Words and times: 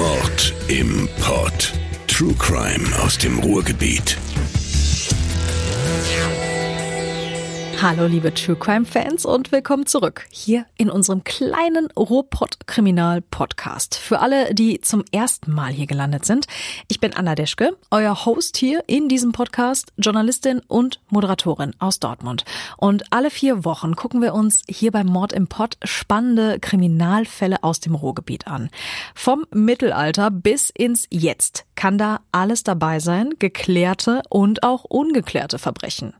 Mord 0.00 0.54
im 0.68 1.10
Pod. 1.20 1.74
True 2.06 2.34
Crime 2.38 2.88
aus 3.02 3.18
dem 3.18 3.38
Ruhrgebiet. 3.38 4.16
Hallo 7.82 8.04
liebe 8.04 8.34
True 8.34 8.56
Crime 8.56 8.84
Fans 8.84 9.24
und 9.24 9.52
willkommen 9.52 9.86
zurück 9.86 10.26
hier 10.30 10.66
in 10.76 10.90
unserem 10.90 11.24
kleinen 11.24 11.90
Robot 11.92 12.66
Kriminal 12.66 13.22
Podcast. 13.22 13.96
Für 13.96 14.18
alle, 14.18 14.52
die 14.52 14.82
zum 14.82 15.02
ersten 15.12 15.54
Mal 15.54 15.72
hier 15.72 15.86
gelandet 15.86 16.26
sind, 16.26 16.44
ich 16.88 17.00
bin 17.00 17.14
Anna 17.14 17.34
Deschke, 17.34 17.74
euer 17.90 18.26
Host 18.26 18.58
hier 18.58 18.84
in 18.86 19.08
diesem 19.08 19.32
Podcast, 19.32 19.94
Journalistin 19.96 20.60
und 20.68 21.00
Moderatorin 21.08 21.72
aus 21.78 22.00
Dortmund. 22.00 22.44
Und 22.76 23.10
alle 23.14 23.30
vier 23.30 23.64
Wochen 23.64 23.96
gucken 23.96 24.20
wir 24.20 24.34
uns 24.34 24.62
hier 24.68 24.90
beim 24.90 25.06
Mord 25.06 25.32
im 25.32 25.46
Pod 25.46 25.78
spannende 25.82 26.60
Kriminalfälle 26.60 27.64
aus 27.64 27.80
dem 27.80 27.94
Ruhrgebiet 27.94 28.46
an. 28.46 28.68
Vom 29.14 29.46
Mittelalter 29.54 30.30
bis 30.30 30.68
ins 30.68 31.06
Jetzt 31.08 31.64
kann 31.76 31.96
da 31.96 32.20
alles 32.30 32.62
dabei 32.62 33.00
sein, 33.00 33.30
geklärte 33.38 34.20
und 34.28 34.64
auch 34.64 34.84
ungeklärte 34.84 35.58
Verbrechen. 35.58 36.12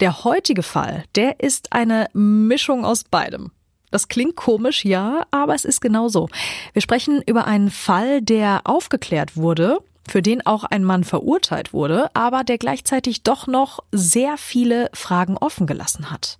Der 0.00 0.24
heutige 0.24 0.62
Fall, 0.62 1.04
der 1.14 1.40
ist 1.40 1.72
eine 1.72 2.08
Mischung 2.12 2.84
aus 2.84 3.04
beidem. 3.04 3.52
Das 3.90 4.08
klingt 4.08 4.36
komisch, 4.36 4.84
ja, 4.84 5.26
aber 5.30 5.54
es 5.54 5.64
ist 5.64 5.80
genau 5.80 6.08
so. 6.08 6.28
Wir 6.72 6.82
sprechen 6.82 7.22
über 7.24 7.46
einen 7.46 7.70
Fall, 7.70 8.20
der 8.20 8.62
aufgeklärt 8.64 9.36
wurde, 9.36 9.78
für 10.08 10.22
den 10.22 10.44
auch 10.46 10.64
ein 10.64 10.84
Mann 10.84 11.04
verurteilt 11.04 11.72
wurde, 11.72 12.10
aber 12.14 12.44
der 12.44 12.58
gleichzeitig 12.58 13.22
doch 13.22 13.46
noch 13.46 13.80
sehr 13.92 14.36
viele 14.36 14.90
Fragen 14.92 15.36
offen 15.36 15.66
gelassen 15.66 16.10
hat. 16.10 16.38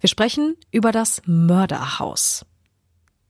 Wir 0.00 0.08
sprechen 0.08 0.56
über 0.70 0.92
das 0.92 1.22
Mörderhaus. 1.26 2.44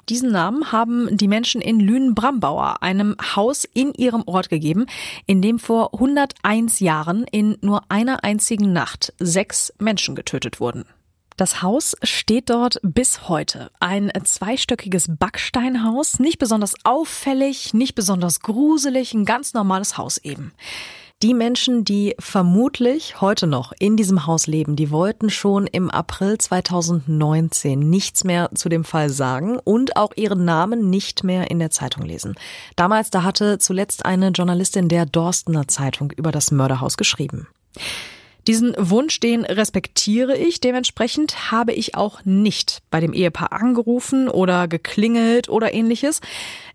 Diesen 0.09 0.31
Namen 0.31 0.71
haben 0.71 1.17
die 1.17 1.27
Menschen 1.27 1.61
in 1.61 1.81
Lünen-Brambauer, 1.81 2.81
einem 2.81 3.17
Haus 3.35 3.65
in 3.65 3.93
ihrem 3.93 4.23
Ort 4.27 4.49
gegeben, 4.49 4.87
in 5.27 5.43
dem 5.43 5.59
vor 5.59 5.95
101 5.95 6.79
Jahren 6.79 7.25
in 7.25 7.59
nur 7.61 7.83
einer 7.89 8.23
einzigen 8.23 8.73
Nacht 8.73 9.13
sechs 9.19 9.73
Menschen 9.79 10.15
getötet 10.15 10.61
wurden. 10.61 10.85
Das 11.37 11.61
Haus 11.61 11.97
steht 12.03 12.49
dort 12.49 12.79
bis 12.83 13.29
heute. 13.29 13.71
Ein 13.81 14.11
zweistöckiges 14.25 15.11
Backsteinhaus, 15.19 16.19
nicht 16.19 16.39
besonders 16.39 16.75
auffällig, 16.85 17.75
nicht 17.75 17.95
besonders 17.95 18.41
gruselig, 18.41 19.13
ein 19.13 19.25
ganz 19.25 19.53
normales 19.53 19.99
Haus 19.99 20.19
eben. 20.19 20.53
Die 21.23 21.33
Menschen, 21.33 21.83
die 21.83 22.15
vermutlich 22.19 23.23
heute 23.23 23.47
noch 23.47 23.73
in 23.79 23.97
diesem 23.97 24.27
Haus 24.27 24.47
leben, 24.47 24.77
die 24.77 24.91
wollten 24.91 25.31
schon 25.31 25.67
im 25.67 25.91
April 25.91 26.37
2019 26.37 27.79
nichts 27.79 28.23
mehr 28.23 28.51
zu 28.55 28.69
dem 28.69 28.85
Fall 28.85 29.09
sagen 29.09 29.59
und 29.59 29.97
auch 29.97 30.13
ihren 30.17 30.45
Namen 30.45 30.91
nicht 30.91 31.25
mehr 31.25 31.51
in 31.51 31.59
der 31.59 31.71
Zeitung 31.71 32.05
lesen. 32.05 32.35
Damals, 32.77 33.09
da 33.09 33.23
hatte 33.23 33.57
zuletzt 33.57 34.05
eine 34.05 34.29
Journalistin 34.29 34.91
der 34.91 35.07
Dorstener 35.07 35.67
Zeitung 35.69 36.11
über 36.11 36.33
das 36.33 36.51
Mörderhaus 36.51 36.99
geschrieben. 36.99 37.49
Diesen 38.47 38.75
Wunsch, 38.79 39.19
den 39.19 39.45
respektiere 39.45 40.37
ich. 40.37 40.61
Dementsprechend 40.61 41.51
habe 41.51 41.73
ich 41.73 41.97
auch 41.97 42.25
nicht 42.25 42.83
bei 42.91 43.01
dem 43.01 43.13
Ehepaar 43.13 43.53
angerufen 43.53 44.29
oder 44.29 44.69
geklingelt 44.69 45.49
oder 45.49 45.75
ähnliches. 45.75 46.21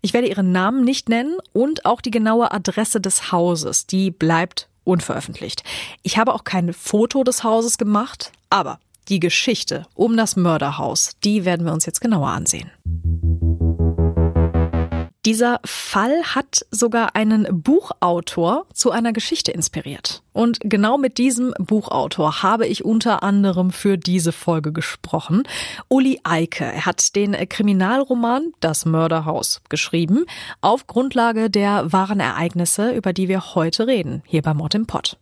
Ich 0.02 0.12
werde 0.12 0.28
ihren 0.28 0.52
Namen 0.52 0.84
nicht 0.84 1.08
nennen 1.08 1.36
und 1.52 1.86
auch 1.86 2.00
die 2.00 2.10
genaue 2.10 2.52
Adresse 2.52 3.00
des 3.00 3.32
Hauses. 3.32 3.86
Die 3.86 4.10
bleibt 4.10 4.68
unveröffentlicht. 4.84 5.62
Ich 6.02 6.18
habe 6.18 6.34
auch 6.34 6.44
kein 6.44 6.72
Foto 6.72 7.24
des 7.24 7.42
Hauses 7.42 7.78
gemacht, 7.78 8.32
aber 8.50 8.78
die 9.08 9.20
Geschichte 9.20 9.86
um 9.94 10.16
das 10.16 10.36
Mörderhaus, 10.36 11.12
die 11.24 11.44
werden 11.44 11.64
wir 11.66 11.72
uns 11.72 11.86
jetzt 11.86 12.00
genauer 12.00 12.28
ansehen. 12.28 12.70
Dieser 15.24 15.60
Fall 15.64 16.22
hat 16.24 16.66
sogar 16.72 17.14
einen 17.14 17.62
Buchautor 17.62 18.66
zu 18.72 18.90
einer 18.90 19.12
Geschichte 19.12 19.52
inspiriert. 19.52 20.24
Und 20.32 20.58
genau 20.62 20.98
mit 20.98 21.16
diesem 21.18 21.54
Buchautor 21.58 22.42
habe 22.42 22.66
ich 22.66 22.84
unter 22.84 23.22
anderem 23.22 23.70
für 23.70 23.96
diese 23.96 24.32
Folge 24.32 24.72
gesprochen. 24.72 25.44
Uli 25.88 26.18
Eike. 26.24 26.64
Er 26.64 26.86
hat 26.86 27.14
den 27.14 27.32
Kriminalroman 27.48 28.52
Das 28.58 28.84
Mörderhaus 28.84 29.62
geschrieben, 29.68 30.26
auf 30.60 30.88
Grundlage 30.88 31.50
der 31.50 31.92
wahren 31.92 32.18
Ereignisse, 32.18 32.90
über 32.90 33.12
die 33.12 33.28
wir 33.28 33.54
heute 33.54 33.86
reden, 33.86 34.22
hier 34.26 34.42
bei 34.42 34.54
Mord 34.54 34.74
im 34.74 34.86
Pott. 34.86 35.18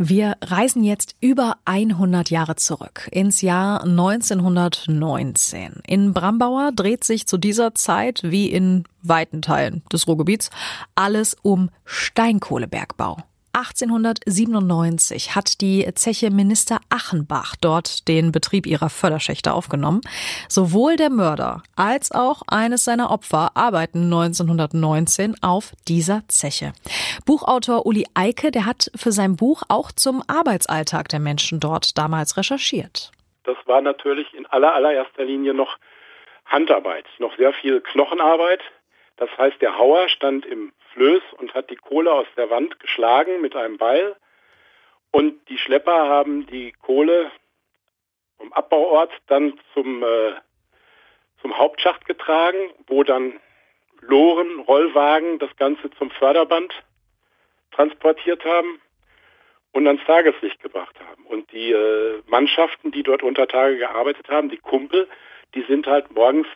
Wir 0.00 0.36
reisen 0.40 0.84
jetzt 0.84 1.16
über 1.20 1.56
100 1.64 2.30
Jahre 2.30 2.54
zurück 2.54 3.08
ins 3.10 3.42
Jahr 3.42 3.82
1919. 3.82 5.82
In 5.88 6.14
Brambauer 6.14 6.70
dreht 6.70 7.02
sich 7.02 7.26
zu 7.26 7.36
dieser 7.36 7.74
Zeit, 7.74 8.20
wie 8.22 8.48
in 8.48 8.84
weiten 9.02 9.42
Teilen 9.42 9.82
des 9.92 10.06
Ruhrgebiets, 10.06 10.50
alles 10.94 11.36
um 11.42 11.70
Steinkohlebergbau. 11.84 13.16
1897 13.58 15.34
hat 15.34 15.60
die 15.60 15.84
Zeche 15.94 16.30
Minister 16.30 16.78
Achenbach 16.90 17.56
dort 17.60 18.06
den 18.06 18.30
Betrieb 18.30 18.66
ihrer 18.66 18.88
Förderschächte 18.88 19.52
aufgenommen. 19.52 20.00
Sowohl 20.48 20.94
der 20.94 21.10
Mörder 21.10 21.64
als 21.74 22.12
auch 22.12 22.42
eines 22.46 22.84
seiner 22.84 23.10
Opfer 23.10 23.50
arbeiten 23.56 24.04
1919 24.04 25.34
auf 25.42 25.72
dieser 25.88 26.22
Zeche. 26.28 26.72
Buchautor 27.26 27.84
Uli 27.84 28.06
Eike, 28.14 28.52
der 28.52 28.64
hat 28.64 28.92
für 28.94 29.10
sein 29.10 29.34
Buch 29.34 29.64
auch 29.68 29.90
zum 29.90 30.22
Arbeitsalltag 30.28 31.08
der 31.08 31.18
Menschen 31.18 31.58
dort 31.58 31.98
damals 31.98 32.36
recherchiert. 32.36 33.10
Das 33.42 33.56
war 33.66 33.80
natürlich 33.80 34.32
in 34.34 34.46
aller 34.46 34.72
allererster 34.72 35.24
Linie 35.24 35.52
noch 35.52 35.78
Handarbeit, 36.46 37.06
noch 37.18 37.36
sehr 37.36 37.52
viel 37.52 37.80
Knochenarbeit. 37.80 38.60
Das 39.16 39.30
heißt, 39.36 39.60
der 39.60 39.76
Hauer 39.76 40.08
stand 40.08 40.46
im 40.46 40.72
Flöß 40.98 41.22
und 41.38 41.54
hat 41.54 41.70
die 41.70 41.76
Kohle 41.76 42.12
aus 42.12 42.26
der 42.36 42.50
Wand 42.50 42.80
geschlagen 42.80 43.40
mit 43.40 43.54
einem 43.54 43.78
Beil. 43.78 44.16
Und 45.12 45.48
die 45.48 45.56
Schlepper 45.56 46.08
haben 46.08 46.46
die 46.46 46.72
Kohle 46.72 47.30
vom 48.36 48.52
Abbauort 48.52 49.12
dann 49.28 49.58
zum, 49.74 50.02
äh, 50.02 50.32
zum 51.40 51.56
Hauptschacht 51.56 52.04
getragen, 52.04 52.58
wo 52.88 53.04
dann 53.04 53.38
Loren, 54.00 54.58
Rollwagen 54.60 55.38
das 55.38 55.54
Ganze 55.56 55.88
zum 55.92 56.10
Förderband 56.10 56.74
transportiert 57.70 58.44
haben 58.44 58.80
und 59.70 59.86
ans 59.86 60.04
Tageslicht 60.04 60.60
gebracht 60.60 60.96
haben. 60.98 61.24
Und 61.26 61.50
die 61.52 61.70
äh, 61.70 62.22
Mannschaften, 62.26 62.90
die 62.90 63.04
dort 63.04 63.22
unter 63.22 63.46
Tage 63.46 63.78
gearbeitet 63.78 64.28
haben, 64.28 64.50
die 64.50 64.58
Kumpel, 64.58 65.08
die 65.54 65.62
sind 65.62 65.86
halt 65.86 66.10
morgens 66.10 66.48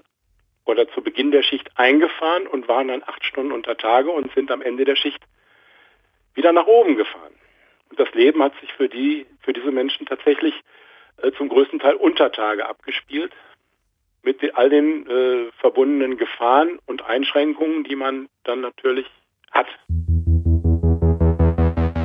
oder 0.65 0.89
zu 0.89 1.03
Beginn 1.03 1.31
der 1.31 1.43
Schicht 1.43 1.71
eingefahren 1.77 2.47
und 2.47 2.69
waren 2.69 2.89
dann 2.89 3.03
acht 3.05 3.25
Stunden 3.25 3.53
unter 3.53 3.77
Tage 3.77 4.11
und 4.11 4.33
sind 4.35 4.51
am 4.51 4.63
Ende 4.63 4.85
der 4.85 4.97
Schicht 4.97 5.23
wieder 6.35 6.53
nach 6.53 6.67
oben 6.67 6.97
gefahren. 6.97 7.35
Und 7.91 8.01
das 8.01 8.13
Leben 8.15 8.43
hat 8.43 8.53
sich 8.61 8.73
für 8.73 8.89
die, 8.89 9.27
für 9.41 9.53
diese 9.53 9.71
Menschen 9.71 10.07
tatsächlich 10.07 10.55
äh, 11.19 11.33
zum 11.33 11.49
größten 11.49 11.79
Teil 11.79 11.95
unter 11.95 12.33
Tage 12.33 12.67
abgespielt, 12.67 13.33
mit 14.23 14.39
all 14.55 14.71
den 14.71 15.07
äh, 15.07 15.51
verbundenen 15.59 16.17
Gefahren 16.17 16.79
und 16.87 17.05
Einschränkungen, 17.05 17.85
die 17.85 17.97
man 17.97 18.29
dann 18.45 18.61
natürlich 18.61 19.07
hat. 19.51 19.67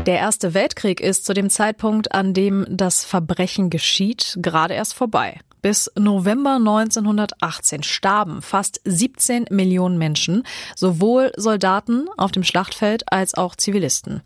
Der 0.08 0.20
Erste 0.20 0.54
Weltkrieg 0.54 1.02
ist 1.02 1.26
zu 1.26 1.34
dem 1.34 1.50
Zeitpunkt, 1.50 2.14
an 2.14 2.34
dem 2.34 2.66
das 2.70 3.04
Verbrechen 3.04 3.70
geschieht, 3.70 4.38
gerade 4.42 4.74
erst 4.74 4.94
vorbei. 4.94 5.40
Bis 5.62 5.92
November 5.98 6.56
1918 6.56 7.84
starben 7.84 8.42
fast 8.42 8.80
17 8.86 9.46
Millionen 9.50 9.98
Menschen, 9.98 10.44
sowohl 10.76 11.32
Soldaten 11.36 12.08
auf 12.18 12.32
dem 12.32 12.44
Schlachtfeld 12.44 13.12
als 13.12 13.34
auch 13.34 13.56
Zivilisten. 13.56 14.22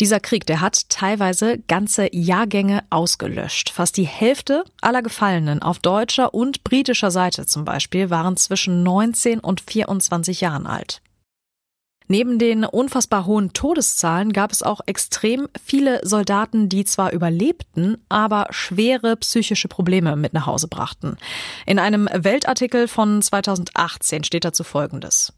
Dieser 0.00 0.20
Krieg, 0.20 0.46
der 0.46 0.60
hat 0.60 0.88
teilweise 0.90 1.58
ganze 1.58 2.14
Jahrgänge 2.14 2.84
ausgelöscht. 2.90 3.70
Fast 3.70 3.96
die 3.96 4.06
Hälfte 4.06 4.64
aller 4.80 5.02
Gefallenen 5.02 5.62
auf 5.62 5.78
deutscher 5.78 6.34
und 6.34 6.64
britischer 6.64 7.10
Seite 7.10 7.46
zum 7.46 7.64
Beispiel 7.64 8.10
waren 8.10 8.36
zwischen 8.36 8.82
19 8.82 9.40
und 9.40 9.60
24 9.60 10.40
Jahren 10.40 10.66
alt. 10.66 11.00
Neben 12.06 12.38
den 12.38 12.64
unfassbar 12.64 13.24
hohen 13.24 13.54
Todeszahlen 13.54 14.32
gab 14.32 14.52
es 14.52 14.62
auch 14.62 14.80
extrem 14.84 15.48
viele 15.62 16.06
Soldaten, 16.06 16.68
die 16.68 16.84
zwar 16.84 17.12
überlebten, 17.12 17.96
aber 18.10 18.48
schwere 18.50 19.16
psychische 19.16 19.68
Probleme 19.68 20.14
mit 20.14 20.34
nach 20.34 20.46
Hause 20.46 20.68
brachten. 20.68 21.16
In 21.64 21.78
einem 21.78 22.08
Weltartikel 22.12 22.88
von 22.88 23.22
2018 23.22 24.24
steht 24.24 24.44
dazu 24.44 24.64
Folgendes. 24.64 25.32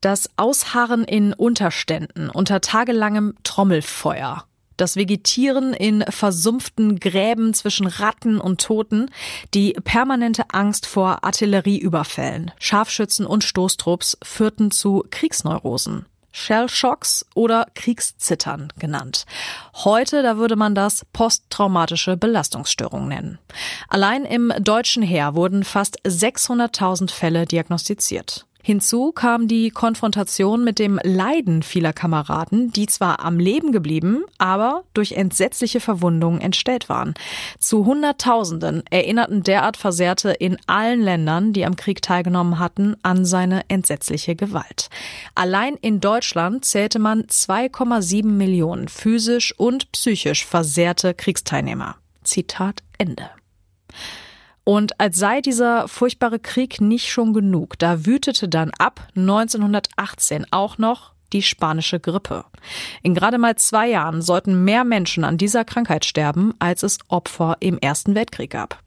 Das 0.00 0.30
Ausharren 0.36 1.04
in 1.04 1.34
Unterständen 1.34 2.30
unter 2.30 2.60
tagelangem 2.60 3.34
Trommelfeuer 3.42 4.47
das 4.78 4.96
Vegetieren 4.96 5.74
in 5.74 6.04
versumpften 6.08 6.98
Gräben 6.98 7.52
zwischen 7.52 7.86
Ratten 7.86 8.40
und 8.40 8.62
Toten, 8.62 9.10
die 9.54 9.72
permanente 9.72 10.44
Angst 10.50 10.86
vor 10.86 11.24
Artillerieüberfällen, 11.24 12.52
Scharfschützen 12.58 13.26
und 13.26 13.44
Stoßtrupps 13.44 14.18
führten 14.22 14.70
zu 14.70 15.04
Kriegsneurosen. 15.10 16.06
Shellshocks 16.30 17.26
oder 17.34 17.66
Kriegszittern 17.74 18.72
genannt. 18.78 19.24
Heute, 19.74 20.22
da 20.22 20.36
würde 20.36 20.56
man 20.56 20.74
das 20.74 21.04
posttraumatische 21.12 22.16
Belastungsstörung 22.16 23.08
nennen. 23.08 23.38
Allein 23.88 24.24
im 24.24 24.52
deutschen 24.60 25.02
Heer 25.02 25.34
wurden 25.34 25.64
fast 25.64 26.00
600.000 26.02 27.10
Fälle 27.10 27.46
diagnostiziert. 27.46 28.47
Hinzu 28.62 29.12
kam 29.12 29.48
die 29.48 29.70
Konfrontation 29.70 30.64
mit 30.64 30.78
dem 30.78 31.00
Leiden 31.02 31.62
vieler 31.62 31.92
Kameraden, 31.92 32.70
die 32.72 32.86
zwar 32.86 33.24
am 33.24 33.38
Leben 33.38 33.72
geblieben, 33.72 34.24
aber 34.36 34.84
durch 34.94 35.12
entsetzliche 35.12 35.80
Verwundungen 35.80 36.40
entstellt 36.40 36.88
waren. 36.88 37.14
Zu 37.58 37.86
Hunderttausenden 37.86 38.82
erinnerten 38.90 39.42
derart 39.42 39.76
Versehrte 39.76 40.30
in 40.30 40.58
allen 40.66 41.00
Ländern, 41.00 41.52
die 41.52 41.64
am 41.64 41.76
Krieg 41.76 42.02
teilgenommen 42.02 42.58
hatten, 42.58 42.96
an 43.02 43.24
seine 43.24 43.62
entsetzliche 43.68 44.34
Gewalt. 44.34 44.90
Allein 45.34 45.76
in 45.76 46.00
Deutschland 46.00 46.64
zählte 46.64 46.98
man 46.98 47.22
2,7 47.22 48.26
Millionen 48.26 48.88
physisch 48.88 49.54
und 49.56 49.90
psychisch 49.92 50.44
versehrte 50.44 51.14
Kriegsteilnehmer. 51.14 51.96
Zitat 52.24 52.82
Ende. 52.98 53.30
Und 54.68 55.00
als 55.00 55.16
sei 55.16 55.40
dieser 55.40 55.88
furchtbare 55.88 56.38
Krieg 56.38 56.82
nicht 56.82 57.08
schon 57.08 57.32
genug, 57.32 57.78
da 57.78 58.04
wütete 58.04 58.50
dann 58.50 58.70
ab 58.78 59.08
1918 59.16 60.44
auch 60.50 60.76
noch 60.76 61.14
die 61.32 61.40
spanische 61.40 62.00
Grippe. 62.00 62.44
In 63.02 63.14
gerade 63.14 63.38
mal 63.38 63.56
zwei 63.56 63.88
Jahren 63.88 64.20
sollten 64.20 64.64
mehr 64.64 64.84
Menschen 64.84 65.24
an 65.24 65.38
dieser 65.38 65.64
Krankheit 65.64 66.04
sterben, 66.04 66.52
als 66.58 66.82
es 66.82 66.98
Opfer 67.08 67.56
im 67.60 67.78
Ersten 67.78 68.14
Weltkrieg 68.14 68.50
gab. 68.50 68.82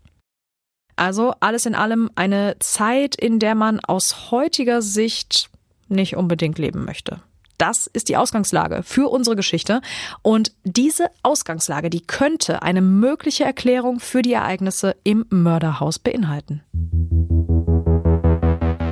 Also 0.98 1.34
alles 1.40 1.66
in 1.66 1.74
allem 1.74 2.12
eine 2.14 2.58
Zeit, 2.60 3.16
in 3.16 3.40
der 3.40 3.56
man 3.56 3.80
aus 3.80 4.30
heutiger 4.30 4.84
Sicht 4.84 5.50
nicht 5.88 6.16
unbedingt 6.16 6.60
leben 6.60 6.86
möchte. 6.86 7.24
Das 7.62 7.86
ist 7.86 8.10
die 8.10 8.18
Ausgangslage 8.18 8.82
für 8.82 9.12
unsere 9.12 9.36
Geschichte. 9.36 9.82
Und 10.24 10.52
diese 10.64 11.12
Ausgangslage, 11.22 11.92
die 11.92 12.02
könnte 12.02 12.64
eine 12.64 12.82
mögliche 12.82 13.44
Erklärung 13.44 14.00
für 14.00 14.24
die 14.24 14.34
Ereignisse 14.34 14.96
im 15.04 15.28
Mörderhaus 15.30 16.00
beinhalten. 16.00 16.64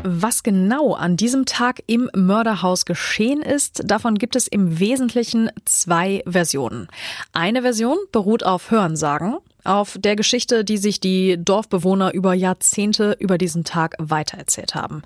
Was 0.04 0.44
genau 0.44 0.94
an 0.94 1.18
diesem 1.18 1.48
Tag 1.48 1.81
im 1.88 2.12
Mörderhaus 2.13 2.86
geschehen 2.86 3.42
ist, 3.42 3.81
davon 3.86 4.19
gibt 4.19 4.36
es 4.36 4.48
im 4.48 4.77
Wesentlichen 4.77 5.50
zwei 5.66 6.21
Versionen. 6.27 6.89
Eine 7.33 7.63
Version 7.63 7.98
beruht 8.12 8.44
auf 8.44 8.69
Hörensagen, 8.69 9.38
auf 9.63 9.97
der 10.00 10.15
Geschichte, 10.15 10.63
die 10.63 10.77
sich 10.77 11.00
die 11.00 11.38
Dorfbewohner 11.38 12.13
über 12.13 12.33
Jahrzehnte 12.33 13.15
über 13.19 13.38
diesen 13.38 13.63
Tag 13.63 13.95
weitererzählt 14.00 14.75
haben. 14.75 15.01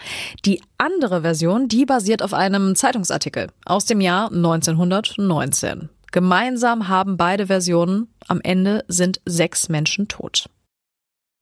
Die 0.46 0.62
andere 0.78 1.22
Version, 1.22 1.68
die 1.68 1.86
basiert 1.86 2.22
auf 2.22 2.34
einem 2.34 2.76
Zeitungsartikel 2.76 3.48
aus 3.66 3.86
dem 3.86 4.02
Jahr 4.02 4.32
1919. 4.32 5.90
Gemeinsam 6.12 6.88
haben 6.90 7.18
beide 7.18 7.48
Versionen, 7.48 8.08
am 8.28 8.40
Ende 8.42 8.86
sind 8.88 9.20
sechs 9.26 9.68
Menschen 9.70 10.08
tot. 10.08 10.48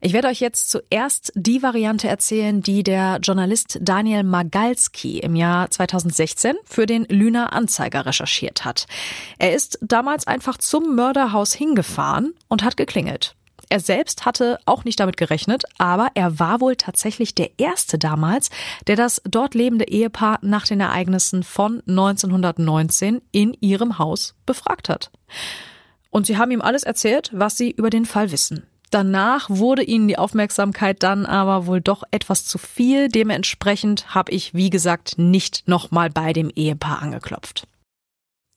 Ich 0.03 0.13
werde 0.13 0.29
euch 0.29 0.39
jetzt 0.39 0.71
zuerst 0.71 1.31
die 1.35 1.61
Variante 1.61 2.07
erzählen, 2.07 2.63
die 2.63 2.81
der 2.81 3.19
Journalist 3.21 3.77
Daniel 3.81 4.23
Magalski 4.23 5.19
im 5.19 5.35
Jahr 5.35 5.69
2016 5.69 6.55
für 6.65 6.87
den 6.87 7.05
Lüner 7.05 7.53
Anzeiger 7.53 8.07
recherchiert 8.07 8.65
hat. 8.65 8.87
Er 9.37 9.53
ist 9.53 9.77
damals 9.83 10.25
einfach 10.25 10.57
zum 10.57 10.95
Mörderhaus 10.95 11.53
hingefahren 11.53 12.33
und 12.47 12.63
hat 12.63 12.77
geklingelt. 12.77 13.35
Er 13.69 13.79
selbst 13.79 14.25
hatte 14.25 14.57
auch 14.65 14.85
nicht 14.85 14.99
damit 14.99 15.17
gerechnet, 15.17 15.65
aber 15.77 16.07
er 16.15 16.39
war 16.39 16.61
wohl 16.61 16.75
tatsächlich 16.77 17.35
der 17.35 17.51
Erste 17.59 17.99
damals, 17.99 18.49
der 18.87 18.95
das 18.95 19.21
dort 19.23 19.53
lebende 19.53 19.87
Ehepaar 19.87 20.39
nach 20.41 20.65
den 20.65 20.79
Ereignissen 20.79 21.43
von 21.43 21.83
1919 21.87 23.21
in 23.31 23.55
ihrem 23.61 23.99
Haus 23.99 24.33
befragt 24.47 24.89
hat. 24.89 25.11
Und 26.09 26.25
sie 26.25 26.39
haben 26.39 26.49
ihm 26.49 26.61
alles 26.61 26.81
erzählt, 26.81 27.29
was 27.33 27.55
sie 27.55 27.69
über 27.69 27.91
den 27.91 28.05
Fall 28.05 28.31
wissen. 28.31 28.65
Danach 28.91 29.49
wurde 29.49 29.83
ihnen 29.83 30.09
die 30.09 30.17
Aufmerksamkeit 30.17 31.01
dann 31.01 31.25
aber 31.25 31.65
wohl 31.65 31.79
doch 31.79 32.03
etwas 32.11 32.45
zu 32.45 32.57
viel. 32.57 33.07
Dementsprechend 33.07 34.13
habe 34.13 34.33
ich, 34.33 34.53
wie 34.53 34.69
gesagt, 34.69 35.17
nicht 35.17 35.67
nochmal 35.67 36.09
bei 36.09 36.33
dem 36.33 36.49
Ehepaar 36.49 37.01
angeklopft. 37.01 37.67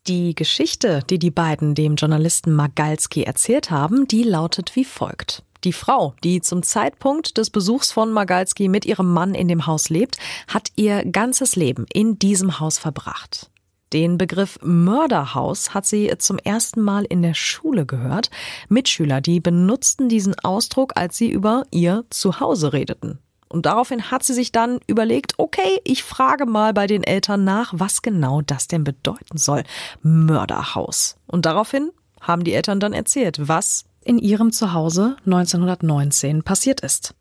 Die 0.08 0.34
Geschichte, 0.34 1.02
die 1.08 1.20
die 1.20 1.30
beiden 1.30 1.76
dem 1.76 1.94
Journalisten 1.94 2.52
Magalski 2.52 3.22
erzählt 3.22 3.70
haben, 3.70 4.08
die 4.08 4.24
lautet 4.24 4.74
wie 4.74 4.84
folgt. 4.84 5.44
Die 5.62 5.72
Frau, 5.72 6.14
die 6.24 6.42
zum 6.42 6.62
Zeitpunkt 6.62 7.38
des 7.38 7.48
Besuchs 7.48 7.92
von 7.92 8.12
Magalski 8.12 8.68
mit 8.68 8.84
ihrem 8.84 9.10
Mann 9.10 9.34
in 9.34 9.48
dem 9.48 9.66
Haus 9.66 9.88
lebt, 9.88 10.18
hat 10.48 10.68
ihr 10.76 11.04
ganzes 11.06 11.56
Leben 11.56 11.86
in 11.90 12.18
diesem 12.18 12.60
Haus 12.60 12.78
verbracht. 12.78 13.50
Den 13.94 14.18
Begriff 14.18 14.58
Mörderhaus 14.60 15.72
hat 15.72 15.86
sie 15.86 16.12
zum 16.18 16.38
ersten 16.38 16.80
Mal 16.80 17.04
in 17.04 17.22
der 17.22 17.34
Schule 17.34 17.86
gehört. 17.86 18.28
Mitschüler, 18.68 19.20
die 19.20 19.38
benutzten 19.38 20.08
diesen 20.08 20.36
Ausdruck, 20.40 20.94
als 20.96 21.16
sie 21.16 21.30
über 21.30 21.62
ihr 21.70 22.04
Zuhause 22.10 22.72
redeten. 22.72 23.20
Und 23.48 23.66
daraufhin 23.66 24.10
hat 24.10 24.24
sie 24.24 24.34
sich 24.34 24.50
dann 24.50 24.80
überlegt, 24.88 25.34
okay, 25.38 25.80
ich 25.84 26.02
frage 26.02 26.44
mal 26.44 26.74
bei 26.74 26.88
den 26.88 27.04
Eltern 27.04 27.44
nach, 27.44 27.72
was 27.76 28.02
genau 28.02 28.40
das 28.40 28.66
denn 28.66 28.82
bedeuten 28.82 29.38
soll. 29.38 29.62
Mörderhaus. 30.02 31.16
Und 31.28 31.46
daraufhin 31.46 31.92
haben 32.20 32.42
die 32.42 32.54
Eltern 32.54 32.80
dann 32.80 32.94
erzählt, 32.94 33.46
was 33.46 33.84
in 34.02 34.18
ihrem 34.18 34.50
Zuhause 34.50 35.18
1919 35.24 36.42
passiert 36.42 36.80
ist. 36.80 37.14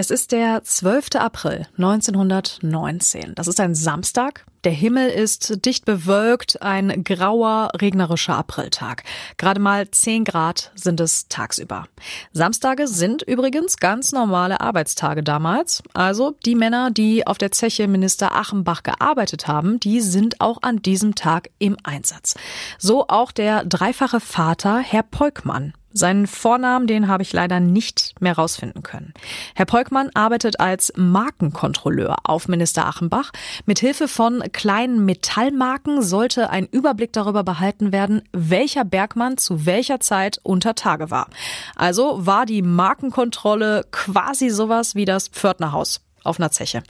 Es 0.00 0.10
ist 0.10 0.32
der 0.32 0.62
12. 0.64 1.16
April 1.16 1.66
1919. 1.76 3.34
Das 3.34 3.46
ist 3.46 3.60
ein 3.60 3.74
Samstag. 3.74 4.46
Der 4.64 4.72
Himmel 4.72 5.10
ist 5.10 5.66
dicht 5.66 5.84
bewölkt, 5.84 6.62
ein 6.62 7.04
grauer, 7.04 7.68
regnerischer 7.78 8.34
Apriltag. 8.34 9.02
Gerade 9.36 9.60
mal 9.60 9.90
10 9.90 10.24
Grad 10.24 10.72
sind 10.74 11.00
es 11.00 11.28
tagsüber. 11.28 11.86
Samstage 12.32 12.88
sind 12.88 13.20
übrigens 13.20 13.76
ganz 13.76 14.12
normale 14.12 14.62
Arbeitstage 14.62 15.22
damals. 15.22 15.82
Also 15.92 16.34
die 16.46 16.54
Männer, 16.54 16.90
die 16.90 17.26
auf 17.26 17.36
der 17.36 17.52
Zeche 17.52 17.86
Minister 17.86 18.34
Achenbach 18.34 18.82
gearbeitet 18.82 19.48
haben, 19.48 19.80
die 19.80 20.00
sind 20.00 20.40
auch 20.40 20.62
an 20.62 20.80
diesem 20.80 21.14
Tag 21.14 21.50
im 21.58 21.76
Einsatz. 21.82 22.36
So 22.78 23.06
auch 23.08 23.32
der 23.32 23.66
dreifache 23.66 24.20
Vater, 24.20 24.78
Herr 24.78 25.02
Peukmann. 25.02 25.74
Seinen 25.92 26.26
Vornamen, 26.26 26.86
den 26.86 27.08
habe 27.08 27.22
ich 27.22 27.32
leider 27.32 27.58
nicht 27.58 28.20
mehr 28.20 28.34
rausfinden 28.34 28.82
können. 28.82 29.12
Herr 29.54 29.66
Peukmann 29.66 30.10
arbeitet 30.14 30.60
als 30.60 30.92
Markenkontrolleur 30.96 32.16
auf 32.24 32.46
Minister 32.46 32.86
Achenbach. 32.86 33.32
Mit 33.66 33.80
Hilfe 33.80 34.06
von 34.06 34.42
kleinen 34.52 35.04
Metallmarken 35.04 36.02
sollte 36.02 36.50
ein 36.50 36.66
Überblick 36.66 37.12
darüber 37.12 37.42
behalten 37.42 37.90
werden, 37.90 38.22
welcher 38.32 38.84
Bergmann 38.84 39.36
zu 39.36 39.66
welcher 39.66 39.98
Zeit 40.00 40.38
unter 40.44 40.76
Tage 40.76 41.10
war. 41.10 41.28
Also 41.74 42.24
war 42.24 42.46
die 42.46 42.62
Markenkontrolle 42.62 43.84
quasi 43.90 44.50
sowas 44.50 44.94
wie 44.94 45.04
das 45.04 45.28
Pförtnerhaus 45.28 46.02
auf 46.22 46.38
einer 46.38 46.50
Zeche. 46.50 46.82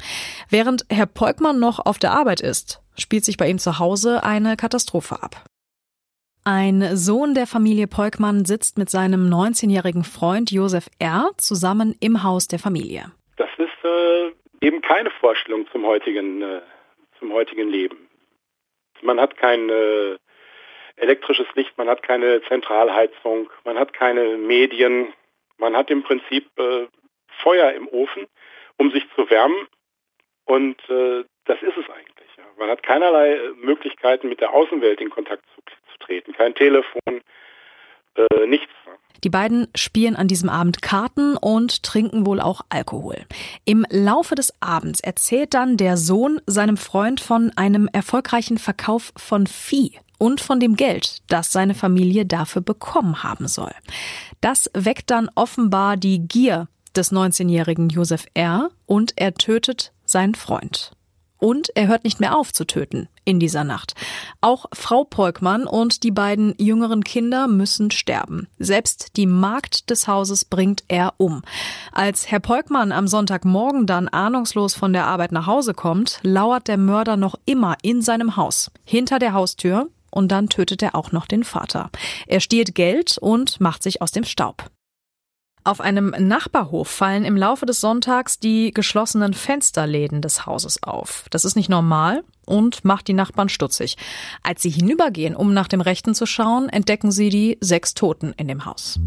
Während 0.48 0.84
Herr 0.90 1.06
Peukmann 1.06 1.58
noch 1.58 1.78
auf 1.78 1.98
der 1.98 2.12
Arbeit 2.12 2.40
ist, 2.40 2.80
spielt 2.98 3.24
sich 3.24 3.36
bei 3.36 3.48
ihm 3.48 3.58
zu 3.58 3.78
Hause 3.78 4.24
eine 4.24 4.56
Katastrophe 4.56 5.22
ab. 5.22 5.44
Ein 6.44 6.96
Sohn 6.96 7.34
der 7.34 7.46
Familie 7.46 7.86
Peukmann 7.86 8.46
sitzt 8.46 8.78
mit 8.78 8.88
seinem 8.88 9.28
19-jährigen 9.28 10.04
Freund 10.04 10.50
Josef 10.50 10.86
R. 10.98 11.30
zusammen 11.36 11.94
im 12.00 12.22
Haus 12.22 12.48
der 12.48 12.58
Familie. 12.58 13.12
Das 13.36 13.50
ist 13.58 13.84
äh, 13.84 14.32
eben 14.66 14.80
keine 14.80 15.10
Vorstellung 15.10 15.66
zum 15.70 15.84
heutigen, 15.84 16.40
äh, 16.40 16.62
zum 17.18 17.32
heutigen 17.34 17.68
Leben. 17.68 18.08
Man 19.02 19.20
hat 19.20 19.36
kein 19.36 19.68
äh, 19.68 20.16
elektrisches 20.96 21.46
Licht, 21.54 21.76
man 21.76 21.88
hat 21.88 22.02
keine 22.02 22.40
Zentralheizung, 22.42 23.50
man 23.64 23.78
hat 23.78 23.92
keine 23.92 24.38
Medien, 24.38 25.12
man 25.58 25.76
hat 25.76 25.90
im 25.90 26.02
Prinzip 26.02 26.46
äh, 26.58 26.86
Feuer 27.42 27.72
im 27.72 27.86
Ofen, 27.88 28.26
um 28.78 28.90
sich 28.92 29.04
zu 29.14 29.28
wärmen 29.28 29.66
und 30.46 30.80
äh, 30.88 31.24
das 31.44 31.62
ist 31.62 31.76
es 31.76 31.88
eigentlich. 31.90 32.28
Ja. 32.36 32.44
Man 32.58 32.70
hat 32.70 32.82
keinerlei 32.82 33.34
äh, 33.34 33.50
Möglichkeiten, 33.56 34.28
mit 34.28 34.40
der 34.40 34.52
Außenwelt 34.52 35.00
in 35.00 35.10
Kontakt 35.10 35.44
zu. 35.54 35.60
Kein 36.40 36.54
Telefon, 36.54 37.20
äh, 38.14 38.46
nichts. 38.46 38.72
Die 39.22 39.28
beiden 39.28 39.68
spielen 39.74 40.16
an 40.16 40.26
diesem 40.26 40.48
Abend 40.48 40.80
Karten 40.80 41.36
und 41.36 41.82
trinken 41.82 42.24
wohl 42.24 42.40
auch 42.40 42.62
Alkohol. 42.70 43.26
Im 43.66 43.84
Laufe 43.90 44.36
des 44.36 44.54
Abends 44.62 45.00
erzählt 45.00 45.52
dann 45.52 45.76
der 45.76 45.98
Sohn 45.98 46.40
seinem 46.46 46.78
Freund 46.78 47.20
von 47.20 47.52
einem 47.56 47.90
erfolgreichen 47.92 48.56
Verkauf 48.56 49.12
von 49.18 49.46
Vieh 49.46 49.98
und 50.16 50.40
von 50.40 50.60
dem 50.60 50.76
Geld, 50.76 51.18
das 51.28 51.52
seine 51.52 51.74
Familie 51.74 52.24
dafür 52.24 52.62
bekommen 52.62 53.22
haben 53.22 53.46
soll. 53.46 53.72
Das 54.40 54.70
weckt 54.72 55.10
dann 55.10 55.28
offenbar 55.34 55.98
die 55.98 56.26
Gier 56.26 56.68
des 56.96 57.12
19-jährigen 57.12 57.90
Josef 57.90 58.24
R. 58.32 58.70
und 58.86 59.12
er 59.16 59.34
tötet 59.34 59.92
seinen 60.06 60.34
Freund. 60.34 60.92
Und 61.40 61.70
er 61.74 61.88
hört 61.88 62.04
nicht 62.04 62.20
mehr 62.20 62.36
auf 62.36 62.52
zu 62.52 62.64
töten 62.64 63.08
in 63.24 63.40
dieser 63.40 63.64
Nacht. 63.64 63.94
Auch 64.40 64.66
Frau 64.72 65.04
Peukmann 65.04 65.66
und 65.66 66.02
die 66.02 66.10
beiden 66.10 66.54
jüngeren 66.58 67.02
Kinder 67.02 67.48
müssen 67.48 67.90
sterben. 67.90 68.48
Selbst 68.58 69.16
die 69.16 69.26
Magd 69.26 69.90
des 69.90 70.06
Hauses 70.06 70.44
bringt 70.44 70.84
er 70.88 71.14
um. 71.16 71.42
Als 71.92 72.30
Herr 72.30 72.40
Peukmann 72.40 72.92
am 72.92 73.08
Sonntagmorgen 73.08 73.86
dann 73.86 74.08
ahnungslos 74.08 74.74
von 74.74 74.92
der 74.92 75.06
Arbeit 75.06 75.32
nach 75.32 75.46
Hause 75.46 75.74
kommt, 75.74 76.20
lauert 76.22 76.68
der 76.68 76.76
Mörder 76.76 77.16
noch 77.16 77.36
immer 77.46 77.76
in 77.82 78.02
seinem 78.02 78.36
Haus, 78.36 78.70
hinter 78.84 79.18
der 79.18 79.32
Haustür, 79.32 79.88
und 80.10 80.32
dann 80.32 80.48
tötet 80.48 80.82
er 80.82 80.94
auch 80.94 81.12
noch 81.12 81.26
den 81.26 81.44
Vater. 81.44 81.90
Er 82.26 82.40
stiehlt 82.40 82.74
Geld 82.74 83.16
und 83.18 83.60
macht 83.60 83.82
sich 83.82 84.02
aus 84.02 84.10
dem 84.10 84.24
Staub. 84.24 84.70
Auf 85.62 85.80
einem 85.80 86.14
Nachbarhof 86.18 86.88
fallen 86.88 87.24
im 87.24 87.36
Laufe 87.36 87.66
des 87.66 87.80
Sonntags 87.80 88.38
die 88.38 88.72
geschlossenen 88.72 89.34
Fensterläden 89.34 90.22
des 90.22 90.46
Hauses 90.46 90.82
auf. 90.82 91.26
Das 91.30 91.44
ist 91.44 91.54
nicht 91.54 91.68
normal 91.68 92.24
und 92.46 92.84
macht 92.84 93.08
die 93.08 93.12
Nachbarn 93.12 93.50
stutzig. 93.50 93.98
Als 94.42 94.62
sie 94.62 94.70
hinübergehen, 94.70 95.36
um 95.36 95.52
nach 95.52 95.68
dem 95.68 95.82
Rechten 95.82 96.14
zu 96.14 96.24
schauen, 96.24 96.70
entdecken 96.70 97.10
sie 97.10 97.28
die 97.28 97.58
sechs 97.60 97.92
Toten 97.92 98.32
in 98.38 98.48
dem 98.48 98.64
Haus. 98.64 98.98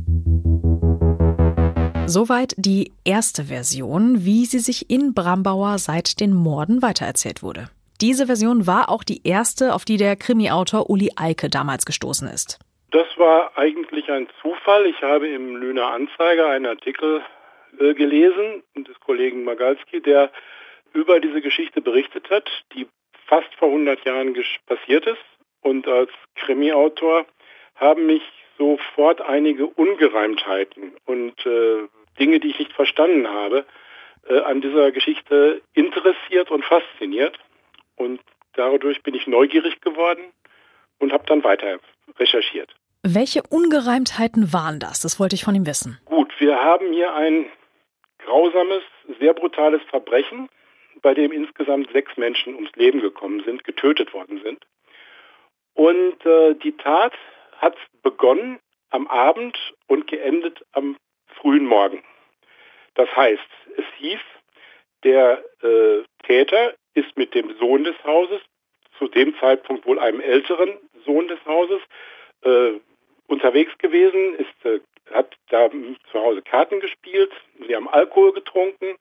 Soweit 2.05 2.53
die 2.57 2.91
erste 3.03 3.45
Version, 3.45 4.24
wie 4.24 4.45
sie 4.45 4.60
sich 4.60 4.91
in 4.91 5.15
Brambauer 5.15 5.79
seit 5.79 6.19
den 6.19 6.33
Morden 6.33 6.83
weitererzählt 6.83 7.41
wurde. 7.41 7.69
Diese 8.00 8.27
Version 8.27 8.67
war 8.67 8.89
auch 8.89 9.03
die 9.03 9.22
erste, 9.24 9.74
auf 9.74 9.86
die 9.86 9.98
der 9.98 10.15
Krimi-Autor 10.15 10.89
Uli 10.89 11.12
Eike 11.15 11.50
damals 11.50 11.86
gestoßen 11.86 12.27
ist. 12.27 12.60
Das 12.93 13.07
war 13.17 13.57
eigentlich 13.57 14.12
ein 14.12 14.27
Zufall. 14.39 14.85
Ich 14.85 15.01
habe 15.01 15.27
im 15.27 15.55
Lüner 15.55 15.88
Anzeiger 15.88 16.50
einen 16.50 16.67
Artikel 16.67 17.23
äh, 17.79 17.95
gelesen 17.95 18.62
des 18.75 19.00
Kollegen 19.00 19.43
Magalski, 19.43 20.00
der 20.00 20.31
über 20.93 21.19
diese 21.19 21.41
Geschichte 21.41 21.81
berichtet 21.81 22.29
hat, 22.29 22.47
die 22.75 22.85
fast 23.25 23.51
vor 23.55 23.69
100 23.69 24.05
Jahren 24.05 24.35
passiert 24.67 25.07
ist. 25.07 25.25
Und 25.62 25.88
als 25.88 26.12
Krimi-Autor 26.35 27.25
haben 27.77 28.05
mich 28.05 28.21
sofort 28.59 29.21
einige 29.21 29.65
Ungereimtheiten 29.65 30.93
und 31.05 31.43
äh, 31.47 31.88
Dinge, 32.19 32.39
die 32.39 32.51
ich 32.51 32.59
nicht 32.59 32.73
verstanden 32.73 33.27
habe, 33.27 33.65
äh, 34.29 34.39
an 34.41 34.62
dieser 34.62 34.91
Geschichte 34.91 35.63
interessiert 35.73 36.51
und 36.51 36.63
fasziniert. 36.63 37.39
Und 37.95 38.21
dadurch 38.53 39.01
bin 39.01 39.15
ich 39.15 39.25
neugierig 39.25 39.81
geworden 39.81 40.31
und 41.00 41.12
habe 41.12 41.25
dann 41.25 41.43
weiter 41.43 41.79
recherchiert. 42.19 42.71
Welche 43.05 43.43
Ungereimtheiten 43.50 44.53
waren 44.53 44.79
das? 44.79 45.01
Das 45.01 45.19
wollte 45.19 45.36
ich 45.36 45.43
von 45.43 45.53
ihm 45.53 45.67
wissen. 45.67 46.00
Gut, 46.05 46.31
wir 46.39 46.55
haben 46.55 46.93
hier 46.93 47.13
ein 47.13 47.48
grausames, 48.19 48.81
sehr 49.19 49.33
brutales 49.33 49.81
Verbrechen, 49.89 50.48
bei 51.01 51.13
dem 51.13 51.33
insgesamt 51.33 51.91
sechs 51.91 52.15
Menschen 52.15 52.55
ums 52.55 52.72
Leben 52.75 53.01
gekommen 53.01 53.43
sind, 53.43 53.65
getötet 53.65 54.13
worden 54.13 54.39
sind. 54.41 54.65
Und 55.74 56.25
äh, 56.25 56.55
die 56.55 56.77
Tat 56.77 57.12
hat 57.57 57.75
begonnen 58.03 58.60
am 58.89 59.07
Abend 59.07 59.57
und 59.88 60.07
geendet 60.07 60.65
am 60.72 60.95
frühen 61.27 61.65
Morgen. 61.65 62.01
Das 62.95 63.13
heißt, 63.13 63.41
es 63.75 63.86
hieß, 63.98 64.22
der 65.03 65.43
äh, 65.62 66.03
Täter 66.25 66.74
ist 66.93 67.17
mit 67.17 67.36
dem 67.36 67.53
Sohn 67.60 67.83
des 67.83 68.01
Hauses, 68.05 68.39
zu 68.98 69.10
dem 69.10 69.36
Zeitpunkt 69.39 69.86
wohl 69.86 70.00
einem 70.00 70.22
älteren 70.22 70.77
Sohn 71.05 71.27
des 71.27 71.43
Hauses, 71.45 71.81
äh, 72.43 72.79
unterwegs 73.27 73.77
gewesen, 73.77 74.36
ist, 74.36 74.65
äh, 74.65 74.80
hat 75.12 75.36
da 75.50 75.70
zu 75.70 76.20
Hause 76.20 76.42
Karten 76.42 76.80
gespielt, 76.80 77.32
sie 77.68 77.75
haben 77.75 77.89
Alkohol 77.89 78.34
getrunken. 78.34 78.96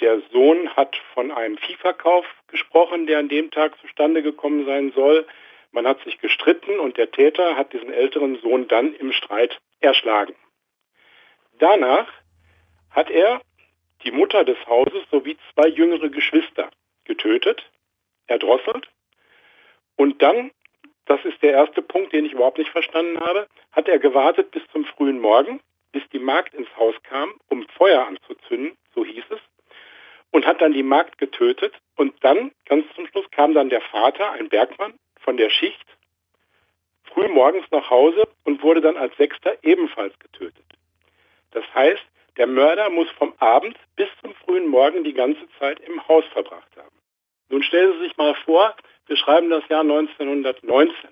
Der 0.00 0.20
Sohn 0.32 0.74
hat 0.76 0.96
von 1.14 1.32
einem 1.32 1.58
Viehverkauf 1.58 2.24
gesprochen, 2.46 3.06
der 3.06 3.18
an 3.18 3.28
dem 3.28 3.50
Tag 3.50 3.78
zustande 3.80 4.22
gekommen 4.22 4.64
sein 4.64 4.92
soll. 4.92 5.26
Man 5.72 5.86
hat 5.86 6.02
sich 6.04 6.18
gestritten 6.18 6.78
und 6.78 6.96
der 6.96 7.10
Täter 7.10 7.56
hat 7.56 7.72
diesen 7.72 7.92
älteren 7.92 8.38
Sohn 8.40 8.68
dann 8.68 8.94
im 8.94 9.12
Streit 9.12 9.58
erschlagen. 9.80 10.34
Danach 11.58 12.08
hat 12.90 13.10
er 13.10 13.40
die 14.04 14.12
Mutter 14.12 14.44
des 14.44 14.58
Hauses 14.66 15.02
sowie 15.10 15.36
zwei 15.52 15.68
jüngere 15.68 16.08
Geschwister 16.08 16.70
getötet, 17.04 17.68
erdrosselt 18.28 18.88
und 19.96 20.22
dann 20.22 20.52
das 21.08 21.24
ist 21.24 21.42
der 21.42 21.52
erste 21.52 21.80
Punkt, 21.80 22.12
den 22.12 22.26
ich 22.26 22.32
überhaupt 22.32 22.58
nicht 22.58 22.70
verstanden 22.70 23.18
habe, 23.20 23.48
hat 23.72 23.88
er 23.88 23.98
gewartet 23.98 24.50
bis 24.50 24.62
zum 24.72 24.84
frühen 24.84 25.20
Morgen, 25.20 25.60
bis 25.90 26.02
die 26.12 26.18
Magd 26.18 26.54
ins 26.54 26.68
Haus 26.76 26.94
kam, 27.02 27.32
um 27.48 27.66
Feuer 27.76 28.06
anzuzünden, 28.06 28.76
so 28.94 29.04
hieß 29.04 29.24
es, 29.30 29.40
und 30.30 30.46
hat 30.46 30.60
dann 30.60 30.74
die 30.74 30.82
Magd 30.82 31.16
getötet. 31.16 31.74
Und 31.96 32.12
dann, 32.22 32.52
ganz 32.66 32.84
zum 32.94 33.06
Schluss, 33.06 33.24
kam 33.30 33.54
dann 33.54 33.70
der 33.70 33.80
Vater, 33.80 34.32
ein 34.32 34.50
Bergmann, 34.50 34.94
von 35.20 35.38
der 35.38 35.48
Schicht, 35.48 35.86
früh 37.04 37.26
morgens 37.28 37.64
nach 37.70 37.88
Hause 37.88 38.28
und 38.44 38.62
wurde 38.62 38.82
dann 38.82 38.98
als 38.98 39.16
Sechster 39.16 39.56
ebenfalls 39.62 40.16
getötet. 40.18 40.64
Das 41.52 41.64
heißt, 41.74 42.04
der 42.36 42.46
Mörder 42.46 42.90
muss 42.90 43.10
vom 43.12 43.32
Abend 43.38 43.76
bis 43.96 44.08
zum 44.22 44.34
frühen 44.34 44.68
Morgen 44.68 45.04
die 45.04 45.14
ganze 45.14 45.48
Zeit 45.58 45.80
im 45.80 46.06
Haus 46.06 46.24
verbracht 46.26 46.76
haben. 46.76 46.96
Nun 47.48 47.62
stellen 47.62 47.94
Sie 47.94 48.00
sich 48.00 48.16
mal 48.18 48.34
vor, 48.44 48.76
wir 49.08 49.16
schreiben 49.16 49.50
das 49.50 49.66
Jahr 49.68 49.80
1919. 49.80 51.10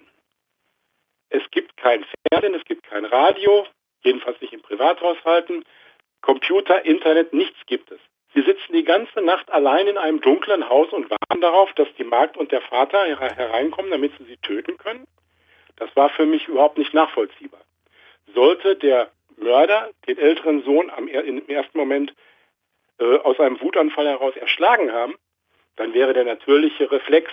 Es 1.30 1.42
gibt 1.50 1.76
kein 1.76 2.04
Fernsehen, 2.30 2.54
es 2.54 2.64
gibt 2.64 2.84
kein 2.84 3.04
Radio, 3.04 3.66
jedenfalls 4.04 4.40
nicht 4.40 4.52
in 4.52 4.62
Privathaushalten. 4.62 5.64
Computer, 6.20 6.84
Internet, 6.84 7.32
nichts 7.32 7.58
gibt 7.66 7.90
es. 7.90 8.00
Sie 8.34 8.42
sitzen 8.42 8.72
die 8.74 8.84
ganze 8.84 9.22
Nacht 9.22 9.50
allein 9.50 9.86
in 9.86 9.96
einem 9.96 10.20
dunklen 10.20 10.68
Haus 10.68 10.92
und 10.92 11.10
warten 11.10 11.40
darauf, 11.40 11.72
dass 11.74 11.88
die 11.98 12.04
Magd 12.04 12.36
und 12.36 12.52
der 12.52 12.60
Vater 12.60 13.06
hereinkommen, 13.06 13.90
damit 13.90 14.12
sie 14.18 14.24
sie 14.24 14.36
töten 14.36 14.76
können. 14.76 15.06
Das 15.76 15.94
war 15.96 16.10
für 16.10 16.26
mich 16.26 16.46
überhaupt 16.48 16.78
nicht 16.78 16.92
nachvollziehbar. 16.92 17.60
Sollte 18.34 18.76
der 18.76 19.10
Mörder 19.36 19.90
den 20.06 20.18
älteren 20.18 20.62
Sohn 20.64 20.90
am, 20.90 21.08
im 21.08 21.48
ersten 21.48 21.78
Moment 21.78 22.14
äh, 22.98 23.16
aus 23.18 23.38
einem 23.40 23.60
Wutanfall 23.60 24.06
heraus 24.06 24.36
erschlagen 24.36 24.92
haben, 24.92 25.14
dann 25.76 25.94
wäre 25.94 26.14
der 26.14 26.24
natürliche 26.24 26.90
Reflex, 26.90 27.30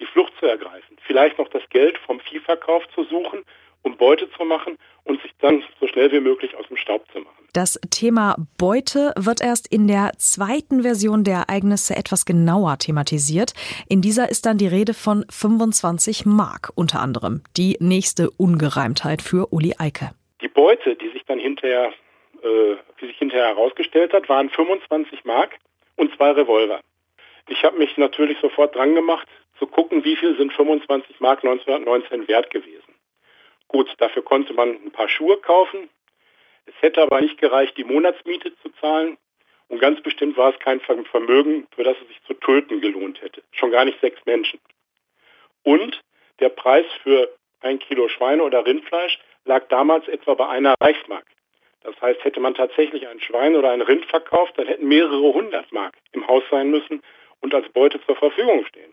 die 0.00 0.06
Flucht 0.06 0.32
zu 0.40 0.46
ergreifen, 0.46 0.96
vielleicht 1.06 1.38
noch 1.38 1.48
das 1.48 1.62
Geld 1.70 1.98
vom 1.98 2.20
Viehverkauf 2.20 2.82
zu 2.94 3.04
suchen, 3.04 3.44
um 3.82 3.96
Beute 3.96 4.30
zu 4.36 4.44
machen 4.44 4.76
und 5.04 5.20
sich 5.22 5.32
dann 5.40 5.62
so 5.80 5.86
schnell 5.86 6.12
wie 6.12 6.20
möglich 6.20 6.54
aus 6.56 6.66
dem 6.68 6.76
Staub 6.76 7.04
zu 7.12 7.20
machen. 7.20 7.36
Das 7.52 7.80
Thema 7.90 8.36
Beute 8.58 9.12
wird 9.16 9.40
erst 9.40 9.72
in 9.72 9.88
der 9.88 10.12
zweiten 10.18 10.82
Version 10.82 11.24
der 11.24 11.46
Ereignisse 11.48 11.96
etwas 11.96 12.24
genauer 12.24 12.78
thematisiert. 12.78 13.54
In 13.88 14.02
dieser 14.02 14.30
ist 14.30 14.46
dann 14.46 14.58
die 14.58 14.68
Rede 14.68 14.94
von 14.94 15.24
25 15.30 16.26
Mark 16.26 16.70
unter 16.74 17.00
anderem. 17.00 17.42
Die 17.56 17.76
nächste 17.80 18.30
Ungereimtheit 18.30 19.22
für 19.22 19.52
Uli 19.52 19.74
Eike. 19.78 20.10
Die 20.42 20.48
Beute, 20.48 20.94
die 20.94 21.10
sich 21.10 21.24
dann 21.26 21.38
hinterher, 21.38 21.92
äh, 22.42 22.76
die 23.00 23.06
sich 23.06 23.18
hinterher 23.18 23.48
herausgestellt 23.48 24.12
hat, 24.12 24.28
waren 24.28 24.48
25 24.50 25.24
Mark 25.24 25.56
und 25.96 26.14
zwei 26.16 26.30
Revolver. 26.30 26.80
Ich 27.48 27.64
habe 27.64 27.78
mich 27.78 27.96
natürlich 27.96 28.38
sofort 28.40 28.76
dran 28.76 28.94
gemacht, 28.94 29.26
zu 29.60 29.66
gucken, 29.66 30.02
wie 30.04 30.16
viel 30.16 30.36
sind 30.36 30.52
25 30.52 31.20
Mark 31.20 31.44
1919 31.44 32.26
wert 32.26 32.50
gewesen. 32.50 32.94
Gut, 33.68 33.94
dafür 33.98 34.22
konnte 34.22 34.54
man 34.54 34.70
ein 34.70 34.90
paar 34.90 35.08
Schuhe 35.08 35.36
kaufen. 35.36 35.88
Es 36.66 36.74
hätte 36.80 37.02
aber 37.02 37.20
nicht 37.20 37.38
gereicht, 37.38 37.76
die 37.76 37.84
Monatsmiete 37.84 38.56
zu 38.62 38.70
zahlen. 38.80 39.16
Und 39.68 39.80
ganz 39.80 40.00
bestimmt 40.02 40.36
war 40.36 40.52
es 40.52 40.58
kein 40.58 40.80
Vermögen, 40.80 41.68
für 41.76 41.84
das 41.84 41.96
es 42.00 42.08
sich 42.08 42.20
zu 42.24 42.34
töten 42.34 42.80
gelohnt 42.80 43.22
hätte. 43.22 43.42
Schon 43.52 43.70
gar 43.70 43.84
nicht 43.84 44.00
sechs 44.00 44.18
Menschen. 44.26 44.58
Und 45.62 46.00
der 46.40 46.48
Preis 46.48 46.86
für 47.04 47.28
ein 47.60 47.78
Kilo 47.78 48.08
Schweine- 48.08 48.42
oder 48.42 48.66
Rindfleisch 48.66 49.20
lag 49.44 49.68
damals 49.68 50.08
etwa 50.08 50.34
bei 50.34 50.48
einer 50.48 50.74
Reichsmark. 50.80 51.26
Das 51.82 51.98
heißt, 52.00 52.24
hätte 52.24 52.40
man 52.40 52.54
tatsächlich 52.54 53.06
ein 53.06 53.20
Schwein 53.20 53.54
oder 53.54 53.70
ein 53.70 53.82
Rind 53.82 54.06
verkauft, 54.06 54.54
dann 54.56 54.66
hätten 54.66 54.88
mehrere 54.88 55.32
hundert 55.32 55.70
Mark 55.70 55.94
im 56.12 56.26
Haus 56.26 56.42
sein 56.50 56.70
müssen 56.70 57.02
und 57.40 57.54
als 57.54 57.68
Beute 57.70 58.00
zur 58.04 58.16
Verfügung 58.16 58.64
stehen 58.66 58.92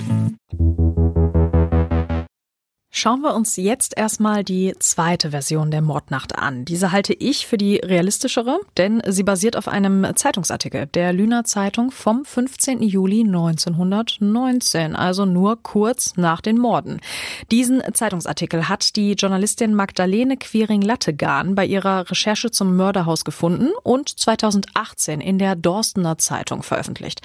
Schauen 3.01 3.21
wir 3.21 3.33
uns 3.33 3.55
jetzt 3.55 3.97
erstmal 3.97 4.43
die 4.43 4.75
zweite 4.77 5.31
Version 5.31 5.71
der 5.71 5.81
Mordnacht 5.81 6.37
an. 6.37 6.65
Diese 6.65 6.91
halte 6.91 7.13
ich 7.13 7.47
für 7.47 7.57
die 7.57 7.77
realistischere, 7.77 8.59
denn 8.77 9.01
sie 9.07 9.23
basiert 9.23 9.57
auf 9.57 9.67
einem 9.67 10.05
Zeitungsartikel 10.13 10.85
der 10.85 11.11
Lüner 11.11 11.43
Zeitung 11.43 11.89
vom 11.89 12.23
15. 12.23 12.83
Juli 12.83 13.21
1919, 13.21 14.95
also 14.95 15.25
nur 15.25 15.63
kurz 15.63 16.15
nach 16.15 16.41
den 16.41 16.59
Morden. 16.59 17.01
Diesen 17.49 17.81
Zeitungsartikel 17.91 18.69
hat 18.69 18.95
die 18.95 19.13
Journalistin 19.13 19.73
Magdalene 19.73 20.37
Quiring-Lattegan 20.37 21.55
bei 21.55 21.65
ihrer 21.65 22.07
Recherche 22.07 22.51
zum 22.51 22.75
Mörderhaus 22.75 23.25
gefunden 23.25 23.69
und 23.81 24.09
2018 24.09 25.21
in 25.21 25.39
der 25.39 25.55
Dorstener 25.55 26.19
Zeitung 26.19 26.61
veröffentlicht. 26.61 27.21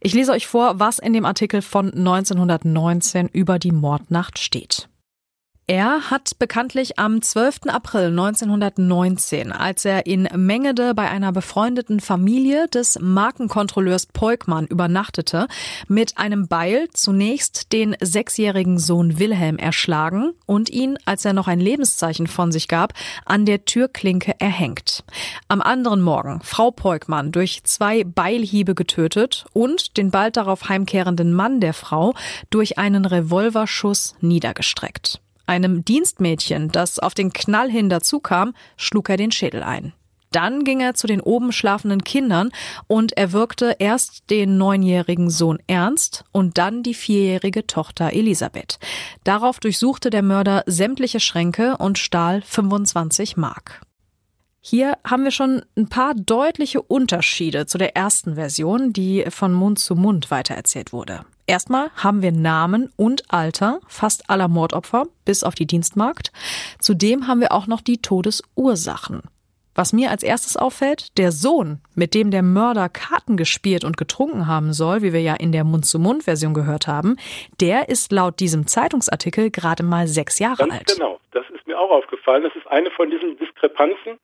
Ich 0.00 0.14
lese 0.14 0.30
euch 0.30 0.46
vor, 0.46 0.78
was 0.78 1.00
in 1.00 1.12
dem 1.12 1.24
Artikel 1.24 1.62
von 1.62 1.92
1919 1.92 3.26
über 3.26 3.58
die 3.58 3.72
Mordnacht 3.72 4.38
steht. 4.38 4.88
Er 5.68 6.12
hat 6.12 6.38
bekanntlich 6.38 6.96
am 7.00 7.20
12. 7.20 7.62
April 7.66 8.10
1919, 8.10 9.50
als 9.50 9.84
er 9.84 10.06
in 10.06 10.28
Mengede 10.36 10.94
bei 10.94 11.10
einer 11.10 11.32
befreundeten 11.32 11.98
Familie 11.98 12.68
des 12.68 13.00
Markenkontrolleurs 13.00 14.06
Peukmann 14.06 14.68
übernachtete, 14.68 15.48
mit 15.88 16.18
einem 16.18 16.46
Beil 16.46 16.86
zunächst 16.92 17.72
den 17.72 17.96
sechsjährigen 18.00 18.78
Sohn 18.78 19.18
Wilhelm 19.18 19.56
erschlagen 19.56 20.34
und 20.46 20.70
ihn, 20.70 20.98
als 21.04 21.24
er 21.24 21.32
noch 21.32 21.48
ein 21.48 21.58
Lebenszeichen 21.58 22.28
von 22.28 22.52
sich 22.52 22.68
gab, 22.68 22.92
an 23.24 23.44
der 23.44 23.64
Türklinke 23.64 24.36
erhängt. 24.38 25.02
Am 25.48 25.60
anderen 25.60 26.00
Morgen 26.00 26.40
Frau 26.44 26.70
Peukmann 26.70 27.32
durch 27.32 27.64
zwei 27.64 28.04
Beilhiebe 28.04 28.76
getötet 28.76 29.46
und 29.52 29.96
den 29.96 30.12
bald 30.12 30.36
darauf 30.36 30.68
heimkehrenden 30.68 31.34
Mann 31.34 31.58
der 31.58 31.74
Frau 31.74 32.14
durch 32.50 32.78
einen 32.78 33.04
Revolverschuss 33.04 34.14
niedergestreckt. 34.20 35.20
Einem 35.46 35.84
Dienstmädchen, 35.84 36.70
das 36.70 36.98
auf 36.98 37.14
den 37.14 37.32
Knall 37.32 37.70
hin 37.70 37.88
dazukam, 37.88 38.54
schlug 38.76 39.08
er 39.08 39.16
den 39.16 39.32
Schädel 39.32 39.62
ein. 39.62 39.92
Dann 40.32 40.64
ging 40.64 40.80
er 40.80 40.94
zu 40.94 41.06
den 41.06 41.20
oben 41.20 41.52
schlafenden 41.52 42.04
Kindern 42.04 42.50
und 42.88 43.16
erwürgte 43.16 43.76
erst 43.78 44.28
den 44.28 44.58
neunjährigen 44.58 45.30
Sohn 45.30 45.58
Ernst 45.66 46.24
und 46.32 46.58
dann 46.58 46.82
die 46.82 46.94
vierjährige 46.94 47.66
Tochter 47.66 48.12
Elisabeth. 48.12 48.78
Darauf 49.24 49.60
durchsuchte 49.60 50.10
der 50.10 50.22
Mörder 50.22 50.64
sämtliche 50.66 51.20
Schränke 51.20 51.76
und 51.78 51.96
stahl 51.96 52.42
25 52.42 53.36
Mark. 53.36 53.85
Hier 54.68 54.94
haben 55.08 55.22
wir 55.22 55.30
schon 55.30 55.62
ein 55.76 55.88
paar 55.88 56.12
deutliche 56.14 56.82
Unterschiede 56.82 57.66
zu 57.66 57.78
der 57.78 57.94
ersten 57.94 58.34
Version, 58.34 58.92
die 58.92 59.24
von 59.28 59.52
Mund 59.52 59.78
zu 59.78 59.94
Mund 59.94 60.32
weitererzählt 60.32 60.92
wurde. 60.92 61.20
Erstmal 61.46 61.90
haben 61.94 62.20
wir 62.20 62.32
Namen 62.32 62.90
und 62.96 63.22
Alter 63.28 63.78
fast 63.86 64.28
aller 64.28 64.48
Mordopfer, 64.48 65.04
bis 65.24 65.44
auf 65.44 65.54
die 65.54 65.68
Dienstmagd. 65.68 66.32
Zudem 66.80 67.28
haben 67.28 67.40
wir 67.40 67.52
auch 67.52 67.68
noch 67.68 67.80
die 67.80 68.02
Todesursachen. 68.02 69.22
Was 69.76 69.92
mir 69.92 70.10
als 70.10 70.24
erstes 70.24 70.56
auffällt, 70.56 71.16
der 71.16 71.30
Sohn, 71.30 71.78
mit 71.94 72.12
dem 72.12 72.32
der 72.32 72.42
Mörder 72.42 72.88
Karten 72.88 73.36
gespielt 73.36 73.84
und 73.84 73.96
getrunken 73.96 74.48
haben 74.48 74.72
soll, 74.72 75.00
wie 75.00 75.12
wir 75.12 75.22
ja 75.22 75.34
in 75.34 75.52
der 75.52 75.62
Mund-zu-Mund-Version 75.62 76.54
gehört 76.54 76.88
haben, 76.88 77.18
der 77.60 77.88
ist 77.88 78.10
laut 78.10 78.40
diesem 78.40 78.66
Zeitungsartikel 78.66 79.52
gerade 79.52 79.84
mal 79.84 80.08
sechs 80.08 80.40
Jahre 80.40 80.66
Ganz 80.66 80.72
alt. 80.72 80.92
Genau, 80.92 81.20
das 81.30 81.44
ist 81.54 81.64
mir 81.68 81.78
auch 81.78 81.90
aufgefallen. 81.90 82.42
Das 82.42 82.56
ist 82.56 82.66
eine 82.66 82.90
von 82.90 83.12
diesen 83.12 83.38
Diskrepanzen, 83.38 84.18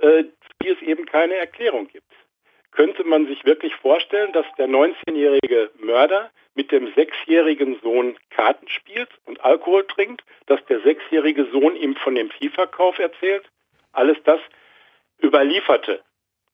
äh, 0.00 0.24
die 0.62 0.68
es 0.68 0.80
eben 0.82 1.06
keine 1.06 1.34
Erklärung 1.34 1.88
gibt. 1.88 2.12
Könnte 2.72 3.04
man 3.04 3.26
sich 3.26 3.44
wirklich 3.44 3.74
vorstellen, 3.76 4.32
dass 4.32 4.46
der 4.56 4.68
19-jährige 4.68 5.70
Mörder 5.78 6.30
mit 6.54 6.70
dem 6.70 6.92
sechsjährigen 6.94 7.80
Sohn 7.82 8.16
Karten 8.30 8.68
spielt 8.68 9.08
und 9.24 9.44
Alkohol 9.44 9.86
trinkt, 9.86 10.22
dass 10.46 10.64
der 10.66 10.80
sechsjährige 10.80 11.46
Sohn 11.46 11.74
ihm 11.76 11.96
von 11.96 12.14
dem 12.14 12.30
Viehverkauf 12.30 12.98
erzählt. 12.98 13.44
Alles 13.92 14.18
das 14.24 14.40
überlieferte 15.22 16.00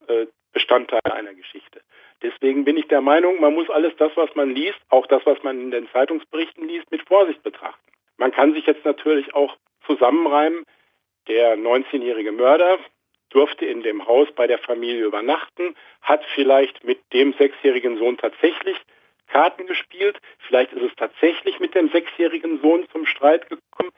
äh, 0.09 0.27
Bestandteile 0.53 1.13
einer 1.13 1.35
Geschichte. 1.35 1.83
Deswegen 2.23 2.65
bin 2.65 2.79
ich 2.79 2.89
der 2.89 3.03
Meinung, 3.03 3.41
man 3.41 3.55
muss 3.55 3.69
alles 3.69 3.95
das, 3.99 4.11
was 4.17 4.35
man 4.35 4.55
liest, 4.55 4.79
auch 4.89 5.07
das, 5.07 5.25
was 5.27 5.43
man 5.43 5.61
in 5.61 5.71
den 5.71 5.89
Zeitungsberichten 5.91 6.67
liest, 6.67 6.91
mit 6.91 7.07
Vorsicht 7.07 7.43
betrachten. 7.43 7.93
Man 8.17 8.33
kann 8.33 8.55
sich 8.55 8.65
jetzt 8.65 8.85
natürlich 8.87 9.35
auch 9.35 9.55
zusammenreimen, 9.85 10.65
der 11.29 11.59
19-jährige 11.59 12.33
Mörder 12.33 12.79
durfte 13.37 13.67
in 13.67 13.83
dem 13.83 14.07
Haus 14.07 14.29
bei 14.35 14.47
der 14.47 14.59
Familie 14.59 15.05
übernachten, 15.05 15.75
hat 16.01 16.25
vielleicht 16.35 16.85
mit 16.85 16.99
dem 17.13 17.35
sechsjährigen 17.35 17.99
Sohn 17.99 18.17
tatsächlich 18.17 18.79
Karten 19.27 19.67
gespielt. 19.67 20.19
Vielleicht 20.39 20.73
ist 20.73 20.83
es 20.83 20.97
tatsächlich 20.97 21.61
mit 21.61 21.75
dem 21.75 21.91
sechsjährigen 21.91 22.61
Sohn 22.63 22.87
zum 22.93 23.05
Streit 23.05 23.49
gekommen. 23.51 23.93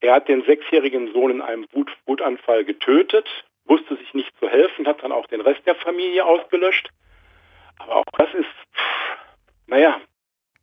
Er 0.00 0.14
hat 0.14 0.28
den 0.28 0.44
sechsjährigen 0.44 1.12
Sohn 1.12 1.30
in 1.30 1.40
einem 1.40 1.66
Wut 1.72 1.90
Wutanfall 2.04 2.64
getötet, 2.64 3.26
wusste 3.64 3.96
sich 3.96 4.12
nicht 4.12 4.30
zu 4.38 4.48
helfen, 4.48 4.86
hat 4.86 5.02
dann 5.02 5.12
auch 5.12 5.26
den 5.26 5.40
Rest 5.40 5.66
der 5.66 5.76
Familie 5.76 6.26
ausgelöscht. 6.26 6.90
Aber 7.78 7.96
auch 7.96 8.04
das 8.18 8.28
ist, 8.34 8.44
pff, 8.74 9.16
naja. 9.68 10.00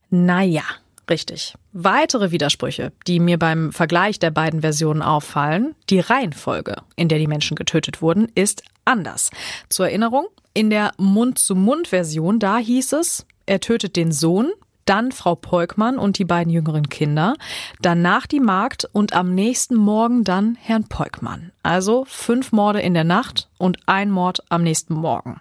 Naja, 0.10 0.64
richtig. 1.10 1.56
Weitere 1.74 2.32
Widersprüche, 2.32 2.92
die 3.08 3.20
mir 3.20 3.38
beim 3.38 3.72
Vergleich 3.72 4.20
der 4.20 4.32
beiden 4.32 4.62
Versionen 4.62 5.02
auffallen, 5.02 5.76
die 5.90 6.00
Reihenfolge, 6.00 6.76
in 6.96 7.10
der 7.10 7.20
die 7.20 7.28
Menschen 7.28 7.56
getötet 7.56 8.02
wurden, 8.02 8.32
ist 8.36 8.64
anders. 8.86 9.30
Zur 9.70 9.88
Erinnerung, 9.88 10.28
in 10.54 10.70
der 10.70 10.92
Mund-zu-Mund-Version, 10.98 12.40
da 12.40 12.58
hieß 12.58 12.94
es, 12.94 13.26
er 13.46 13.60
tötet 13.60 13.96
den 13.96 14.12
Sohn, 14.12 14.52
dann 14.88 15.12
Frau 15.12 15.36
Peukmann 15.36 15.98
und 15.98 16.18
die 16.18 16.26
beiden 16.26 16.52
jüngeren 16.52 16.90
Kinder, 16.90 17.36
danach 17.82 18.26
die 18.26 18.40
Magd 18.40 18.88
und 18.92 19.14
am 19.14 19.36
nächsten 19.36 19.76
Morgen 19.76 20.24
dann 20.24 20.56
Herrn 20.60 20.88
Peukmann. 20.88 21.52
Also 21.64 22.06
fünf 22.08 22.52
Morde 22.52 22.82
in 22.82 22.94
der 22.94 23.04
Nacht 23.04 23.50
und 23.58 23.78
ein 23.86 24.10
Mord 24.10 24.44
am 24.50 24.64
nächsten 24.64 24.94
Morgen. 24.94 25.40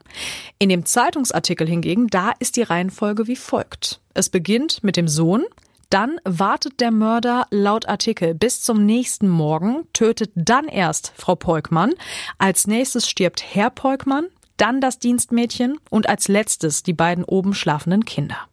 In 0.59 0.69
dem 0.69 0.85
Zeitungsartikel 0.85 1.67
hingegen, 1.67 2.09
da 2.09 2.33
ist 2.39 2.57
die 2.57 2.63
Reihenfolge 2.63 3.27
wie 3.27 3.37
folgt. 3.37 4.01
Es 4.15 4.29
beginnt 4.29 4.83
mit 4.83 4.97
dem 4.97 5.09
Sohn, 5.09 5.45
dann 5.91 6.19
wartet 6.25 6.81
der 6.81 6.91
Mörder 6.91 7.47
laut 7.51 7.89
Artikel 7.89 8.35
bis 8.35 8.61
zum 8.61 8.85
nächsten 8.85 9.29
Morgen, 9.29 9.87
tötet 9.93 10.33
dann 10.35 10.67
erst 10.67 11.13
Frau 11.17 11.37
Peukmann. 11.37 11.95
Als 12.39 12.67
nächstes 12.67 13.09
stirbt 13.09 13.45
Herr 13.55 13.71
Peukmann, 13.71 14.27
dann 14.57 14.81
das 14.81 14.99
Dienstmädchen 14.99 15.79
und 15.91 16.09
als 16.09 16.29
letztes 16.29 16.83
die 16.83 16.93
beiden 16.93 17.25
oben 17.25 17.55
schlafenden 17.55 18.05
Kinder. 18.05 18.49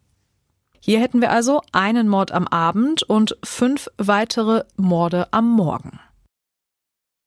Hier 0.85 0.99
hätten 0.99 1.21
wir 1.21 1.31
also 1.31 1.61
einen 1.71 2.09
Mord 2.09 2.33
am 2.33 2.45
Abend 2.45 3.03
und 3.03 3.37
fünf 3.41 3.87
weitere 3.97 4.63
Morde 4.75 5.27
am 5.31 5.49
Morgen. 5.49 6.01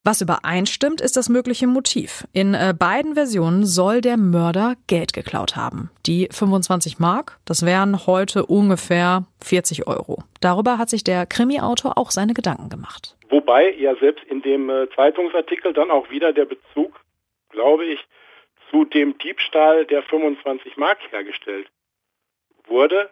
Was 0.05 0.21
übereinstimmt, 0.21 1.01
ist 1.01 1.16
das 1.16 1.31
mögliche 1.31 1.66
Motiv. 1.66 2.27
In 2.35 2.53
äh, 2.53 2.75
beiden 2.79 3.14
Versionen 3.14 3.64
soll 3.64 4.03
der 4.03 4.19
Mörder 4.19 4.75
Geld 4.88 5.14
geklaut 5.14 5.57
haben. 5.57 5.88
Die 6.05 6.29
25 6.31 6.99
Mark, 6.99 7.38
das 7.47 7.64
wären 7.64 8.07
heute 8.07 8.45
ungefähr 8.45 9.25
40 9.42 9.87
Euro. 9.87 10.23
Darüber 10.42 10.77
hat 10.77 10.90
sich 10.90 11.03
der 11.03 11.25
Krimi-Autor 11.25 11.97
auch 11.97 12.11
seine 12.11 12.35
Gedanken 12.35 12.69
gemacht. 12.69 13.16
Wobei 13.31 13.73
ja 13.73 13.97
selbst 13.97 14.23
in 14.27 14.42
dem 14.42 14.69
äh, 14.69 14.87
Zeitungsartikel 14.95 15.73
dann 15.73 15.90
auch 15.90 16.11
wieder 16.11 16.35
der 16.35 16.45
Bezug, 16.45 17.01
glaube 17.49 17.87
ich, 17.87 18.01
zu 18.71 18.85
dem 18.85 19.16
Diebstahl 19.16 19.87
der 19.87 20.03
25 20.03 20.77
Mark 20.77 20.99
hergestellt 21.11 21.69
wurde, 22.69 23.09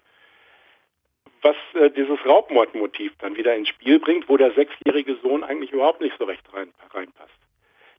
was 1.44 1.56
äh, 1.74 1.90
dieses 1.90 2.18
Raubmordmotiv 2.24 3.12
dann 3.18 3.36
wieder 3.36 3.54
ins 3.54 3.68
Spiel 3.68 4.00
bringt, 4.00 4.28
wo 4.28 4.36
der 4.36 4.52
sechsjährige 4.52 5.16
Sohn 5.22 5.44
eigentlich 5.44 5.72
überhaupt 5.72 6.00
nicht 6.00 6.16
so 6.18 6.24
recht 6.24 6.42
rein, 6.52 6.72
reinpasst. 6.92 7.30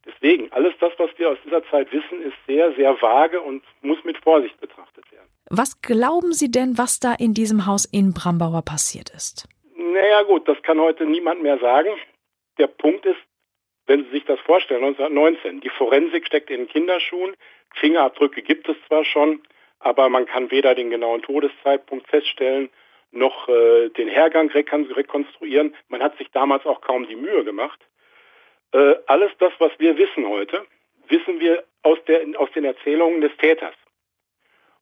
Deswegen, 0.05 0.51
alles 0.51 0.73
das, 0.79 0.91
was 0.97 1.09
wir 1.17 1.31
aus 1.31 1.37
dieser 1.45 1.63
Zeit 1.69 1.91
wissen, 1.91 2.21
ist 2.21 2.35
sehr, 2.45 2.73
sehr 2.73 3.01
vage 3.01 3.41
und 3.41 3.63
muss 3.81 4.03
mit 4.03 4.17
Vorsicht 4.17 4.59
betrachtet 4.59 5.11
werden. 5.11 5.27
Was 5.49 5.81
glauben 5.81 6.33
Sie 6.33 6.51
denn, 6.51 6.77
was 6.77 6.99
da 6.99 7.13
in 7.13 7.33
diesem 7.33 7.65
Haus 7.65 7.85
in 7.85 8.13
Brambauer 8.13 8.61
passiert 8.61 9.09
ist? 9.11 9.47
Naja 9.75 10.23
gut, 10.23 10.47
das 10.47 10.61
kann 10.61 10.79
heute 10.79 11.05
niemand 11.05 11.41
mehr 11.41 11.57
sagen. 11.59 11.89
Der 12.57 12.67
Punkt 12.67 13.05
ist, 13.05 13.19
wenn 13.87 14.03
Sie 14.05 14.11
sich 14.11 14.25
das 14.25 14.39
vorstellen, 14.41 14.83
1919, 14.83 15.61
die 15.61 15.69
Forensik 15.69 16.25
steckt 16.27 16.49
in 16.49 16.67
Kinderschuhen, 16.67 17.35
Fingerabdrücke 17.75 18.41
gibt 18.41 18.67
es 18.69 18.77
zwar 18.87 19.05
schon, 19.05 19.41
aber 19.79 20.09
man 20.09 20.25
kann 20.25 20.49
weder 20.51 20.73
den 20.75 20.89
genauen 20.89 21.21
Todeszeitpunkt 21.21 22.07
feststellen, 22.07 22.69
noch 23.15 23.47
äh, 23.47 23.89
den 23.89 24.07
Hergang 24.07 24.49
rekonstruieren. 24.49 25.75
Man 25.89 26.03
hat 26.03 26.17
sich 26.17 26.29
damals 26.31 26.65
auch 26.65 26.81
kaum 26.81 27.07
die 27.07 27.15
Mühe 27.15 27.43
gemacht. 27.43 27.79
Äh, 28.71 28.95
alles 29.07 29.31
das, 29.39 29.53
was 29.59 29.71
wir 29.79 29.97
wissen 29.97 30.27
heute, 30.27 30.65
wissen 31.07 31.39
wir 31.39 31.63
aus, 31.83 31.97
der, 32.07 32.21
aus 32.37 32.51
den 32.51 32.65
Erzählungen 32.65 33.21
des 33.21 33.35
Täters. 33.37 33.75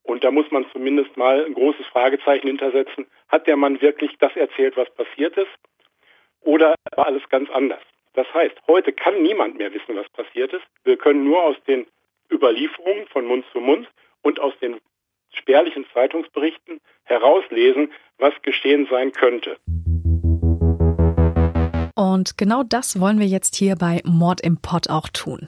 Und 0.04 0.24
da 0.24 0.32
muss 0.32 0.50
man 0.52 0.66
zumindest 0.72 1.16
mal 1.16 1.46
ein 1.46 1.54
großes 1.54 1.86
Fragezeichen 1.88 2.48
hintersetzen. 2.48 3.08
Hat 3.30 3.48
der 3.48 3.56
Mann 3.56 3.82
wirklich 3.82 4.12
das 4.20 4.36
erzählt, 4.36 4.76
was 4.76 4.90
passiert 4.96 5.38
ist? 5.38 5.52
Oder 6.42 6.76
war 6.96 7.08
alles 7.08 7.28
ganz 7.30 7.50
anders? 7.52 7.82
Das 8.14 8.32
heißt, 8.34 8.56
heute 8.68 8.92
kann 8.94 9.22
niemand 9.24 9.58
mehr 9.58 9.74
wissen, 9.74 9.96
was 9.96 10.10
passiert 10.10 10.54
ist. 10.54 10.66
Wir 10.84 10.98
können 10.98 11.24
nur 11.24 11.42
aus 11.42 11.56
den 11.68 11.88
Überlieferungen 12.32 13.08
von 13.08 13.26
Mund 13.26 13.46
zu 13.52 13.60
Mund 13.60 13.90
und 14.22 14.40
aus 14.40 14.54
den 14.60 14.80
spärlichen 15.34 15.86
Zeitungsberichten 15.94 16.80
herauslesen, 17.04 17.92
was 18.18 18.34
geschehen 18.42 18.88
sein 18.90 19.12
könnte. 19.12 19.58
Und 21.96 22.38
genau 22.38 22.64
das 22.64 23.00
wollen 23.00 23.20
wir 23.20 23.28
jetzt 23.28 23.56
hier 23.56 23.76
bei 23.76 24.02
Mord 24.04 24.42
im 24.42 24.58
Pott 24.58 24.90
auch 24.90 25.10
tun. 25.10 25.48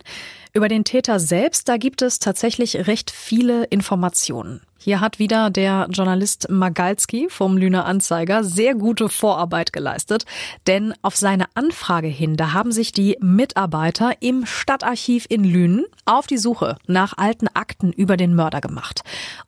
Über 0.55 0.69
den 0.69 0.85
Täter 0.85 1.19
selbst, 1.19 1.67
da 1.67 1.75
gibt 1.75 2.01
es 2.01 2.19
tatsächlich 2.19 2.87
recht 2.87 3.11
viele 3.11 3.65
Informationen. 3.65 4.61
Hier 4.77 5.01
hat 5.01 5.19
wieder 5.19 5.49
der 5.49 5.87
Journalist 5.89 6.47
Magalski 6.49 7.27
vom 7.27 7.57
Lüner 7.57 7.85
Anzeiger 7.85 8.43
sehr 8.43 8.75
gute 8.75 9.09
Vorarbeit 9.09 9.73
geleistet, 9.73 10.25
denn 10.67 10.93
auf 11.01 11.15
seine 11.17 11.47
Anfrage 11.55 12.07
hin, 12.07 12.37
da 12.37 12.53
haben 12.53 12.71
sich 12.71 12.91
die 12.91 13.17
Mitarbeiter 13.19 14.13
im 14.21 14.45
Stadtarchiv 14.45 15.25
in 15.27 15.43
Lünen 15.43 15.85
auf 16.05 16.27
die 16.27 16.37
Suche 16.37 16.77
nach 16.85 17.17
alten 17.17 17.47
Akten 17.47 17.91
über 17.91 18.15
den 18.15 18.35
Mörder 18.35 18.61
gemacht. 18.61 19.01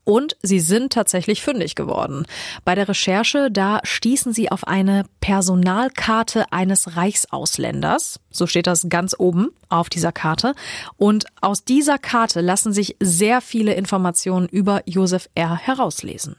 Und 0.03 0.35
sie 0.41 0.59
sind 0.59 0.91
tatsächlich 0.91 1.41
fündig 1.41 1.75
geworden. 1.75 2.25
Bei 2.65 2.73
der 2.73 2.89
Recherche, 2.89 3.49
da 3.51 3.79
stießen 3.83 4.33
sie 4.33 4.51
auf 4.51 4.67
eine 4.67 5.05
Personalkarte 5.21 6.51
eines 6.51 6.97
Reichsausländers. 6.97 8.19
So 8.37 8.47
steht 8.47 8.67
das 8.67 8.87
ganz 8.89 9.15
oben 9.17 9.49
auf 9.69 9.89
dieser 9.89 10.11
Karte. 10.11 10.53
Und 10.95 11.25
aus 11.41 11.63
dieser 11.63 11.97
Karte 11.97 12.41
lassen 12.41 12.73
sich 12.73 12.95
sehr 12.99 13.41
viele 13.41 13.73
Informationen 13.73 14.47
über 14.47 14.81
Josef 14.85 15.29
R. 15.35 15.55
herauslesen. 15.57 16.35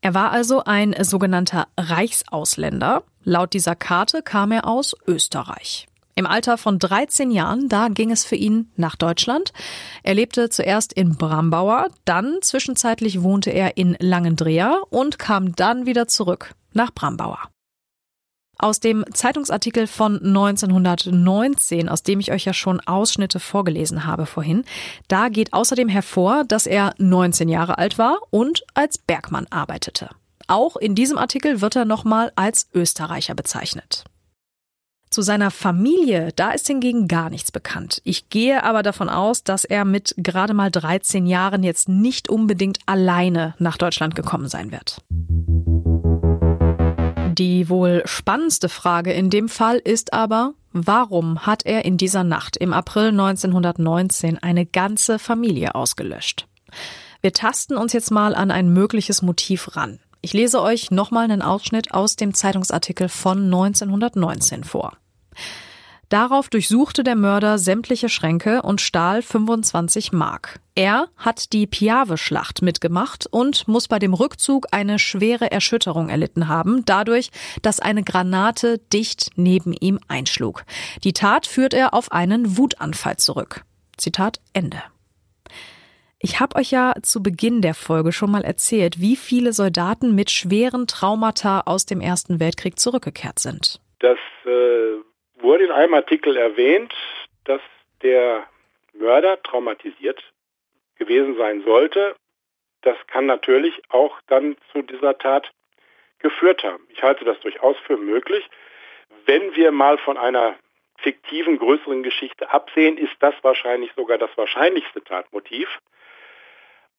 Er 0.00 0.14
war 0.14 0.32
also 0.32 0.64
ein 0.64 0.94
sogenannter 1.04 1.68
Reichsausländer. 1.78 3.04
Laut 3.22 3.52
dieser 3.52 3.76
Karte 3.76 4.22
kam 4.22 4.50
er 4.50 4.66
aus 4.66 4.96
Österreich. 5.06 5.86
Im 6.14 6.26
Alter 6.26 6.58
von 6.58 6.78
13 6.78 7.30
Jahren, 7.30 7.68
da 7.68 7.88
ging 7.88 8.10
es 8.10 8.24
für 8.24 8.36
ihn 8.36 8.70
nach 8.76 8.96
Deutschland. 8.96 9.52
Er 10.02 10.14
lebte 10.14 10.50
zuerst 10.50 10.92
in 10.92 11.16
Brambauer, 11.16 11.88
dann 12.04 12.38
zwischenzeitlich 12.42 13.22
wohnte 13.22 13.50
er 13.50 13.76
in 13.78 13.96
Langendreher 13.98 14.82
und 14.90 15.18
kam 15.18 15.56
dann 15.56 15.86
wieder 15.86 16.08
zurück 16.08 16.54
nach 16.74 16.92
Brambauer. 16.92 17.51
Aus 18.62 18.78
dem 18.78 19.04
Zeitungsartikel 19.12 19.88
von 19.88 20.24
1919, 20.24 21.88
aus 21.88 22.04
dem 22.04 22.20
ich 22.20 22.30
euch 22.30 22.44
ja 22.44 22.54
schon 22.54 22.78
Ausschnitte 22.78 23.40
vorgelesen 23.40 24.06
habe 24.06 24.24
vorhin, 24.24 24.64
da 25.08 25.30
geht 25.30 25.52
außerdem 25.52 25.88
hervor, 25.88 26.44
dass 26.44 26.68
er 26.68 26.94
19 26.98 27.48
Jahre 27.48 27.78
alt 27.78 27.98
war 27.98 28.18
und 28.30 28.62
als 28.74 28.98
Bergmann 28.98 29.48
arbeitete. 29.50 30.10
Auch 30.46 30.76
in 30.76 30.94
diesem 30.94 31.18
Artikel 31.18 31.60
wird 31.60 31.74
er 31.74 31.84
nochmal 31.84 32.30
als 32.36 32.68
Österreicher 32.72 33.34
bezeichnet. 33.34 34.04
Zu 35.10 35.22
seiner 35.22 35.50
Familie, 35.50 36.30
da 36.36 36.52
ist 36.52 36.68
hingegen 36.68 37.08
gar 37.08 37.30
nichts 37.30 37.50
bekannt. 37.50 38.00
Ich 38.04 38.30
gehe 38.30 38.62
aber 38.62 38.84
davon 38.84 39.08
aus, 39.08 39.42
dass 39.42 39.64
er 39.64 39.84
mit 39.84 40.14
gerade 40.18 40.54
mal 40.54 40.70
13 40.70 41.26
Jahren 41.26 41.64
jetzt 41.64 41.88
nicht 41.88 42.28
unbedingt 42.28 42.78
alleine 42.86 43.56
nach 43.58 43.76
Deutschland 43.76 44.14
gekommen 44.14 44.46
sein 44.46 44.70
wird. 44.70 45.02
Die 47.38 47.70
wohl 47.70 48.02
spannendste 48.04 48.68
Frage 48.68 49.12
in 49.12 49.30
dem 49.30 49.48
Fall 49.48 49.78
ist 49.78 50.12
aber, 50.12 50.52
warum 50.72 51.46
hat 51.46 51.64
er 51.64 51.86
in 51.86 51.96
dieser 51.96 52.24
Nacht 52.24 52.58
im 52.58 52.74
April 52.74 53.08
1919 53.08 54.38
eine 54.42 54.66
ganze 54.66 55.18
Familie 55.18 55.74
ausgelöscht? 55.74 56.46
Wir 57.22 57.32
tasten 57.32 57.76
uns 57.76 57.94
jetzt 57.94 58.10
mal 58.10 58.34
an 58.34 58.50
ein 58.50 58.70
mögliches 58.70 59.22
Motiv 59.22 59.76
ran. 59.76 59.98
Ich 60.20 60.34
lese 60.34 60.60
euch 60.60 60.90
nochmal 60.90 61.24
einen 61.24 61.40
Ausschnitt 61.40 61.94
aus 61.94 62.16
dem 62.16 62.34
Zeitungsartikel 62.34 63.08
von 63.08 63.44
1919 63.44 64.64
vor. 64.64 64.98
Darauf 66.12 66.50
durchsuchte 66.50 67.04
der 67.04 67.16
Mörder 67.16 67.56
sämtliche 67.56 68.10
Schränke 68.10 68.60
und 68.60 68.82
stahl 68.82 69.22
25 69.22 70.12
Mark. 70.12 70.60
Er 70.74 71.08
hat 71.16 71.54
die 71.54 71.66
Piave-Schlacht 71.66 72.60
mitgemacht 72.60 73.26
und 73.30 73.66
muss 73.66 73.88
bei 73.88 73.98
dem 73.98 74.12
Rückzug 74.12 74.66
eine 74.72 74.98
schwere 74.98 75.50
Erschütterung 75.50 76.10
erlitten 76.10 76.48
haben, 76.48 76.84
dadurch, 76.84 77.30
dass 77.62 77.80
eine 77.80 78.02
Granate 78.02 78.76
dicht 78.92 79.30
neben 79.36 79.72
ihm 79.72 79.98
einschlug. 80.06 80.64
Die 81.02 81.14
Tat 81.14 81.46
führt 81.46 81.72
er 81.72 81.94
auf 81.94 82.12
einen 82.12 82.58
Wutanfall 82.58 83.16
zurück. 83.16 83.64
Zitat 83.96 84.38
Ende. 84.52 84.82
Ich 86.18 86.40
habe 86.40 86.56
euch 86.56 86.72
ja 86.72 86.92
zu 87.00 87.22
Beginn 87.22 87.62
der 87.62 87.72
Folge 87.72 88.12
schon 88.12 88.30
mal 88.30 88.44
erzählt, 88.44 89.00
wie 89.00 89.16
viele 89.16 89.54
Soldaten 89.54 90.14
mit 90.14 90.30
schweren 90.30 90.86
Traumata 90.86 91.62
aus 91.62 91.86
dem 91.86 92.02
Ersten 92.02 92.38
Weltkrieg 92.38 92.78
zurückgekehrt 92.78 93.38
sind. 93.38 93.80
Das 94.00 94.18
äh 94.44 95.11
wurde 95.42 95.64
in 95.64 95.70
einem 95.70 95.94
Artikel 95.94 96.36
erwähnt, 96.36 96.94
dass 97.44 97.60
der 98.02 98.46
Mörder 98.92 99.42
traumatisiert 99.42 100.22
gewesen 100.96 101.36
sein 101.36 101.62
sollte. 101.64 102.14
Das 102.82 102.96
kann 103.06 103.26
natürlich 103.26 103.80
auch 103.88 104.20
dann 104.26 104.56
zu 104.72 104.82
dieser 104.82 105.18
Tat 105.18 105.50
geführt 106.18 106.62
haben. 106.64 106.86
Ich 106.90 107.02
halte 107.02 107.24
das 107.24 107.38
durchaus 107.40 107.76
für 107.86 107.96
möglich. 107.96 108.48
Wenn 109.26 109.54
wir 109.54 109.72
mal 109.72 109.98
von 109.98 110.16
einer 110.16 110.56
fiktiven, 110.98 111.58
größeren 111.58 112.02
Geschichte 112.02 112.50
absehen, 112.50 112.96
ist 112.96 113.14
das 113.20 113.34
wahrscheinlich 113.42 113.92
sogar 113.96 114.18
das 114.18 114.30
wahrscheinlichste 114.36 115.02
Tatmotiv. 115.02 115.68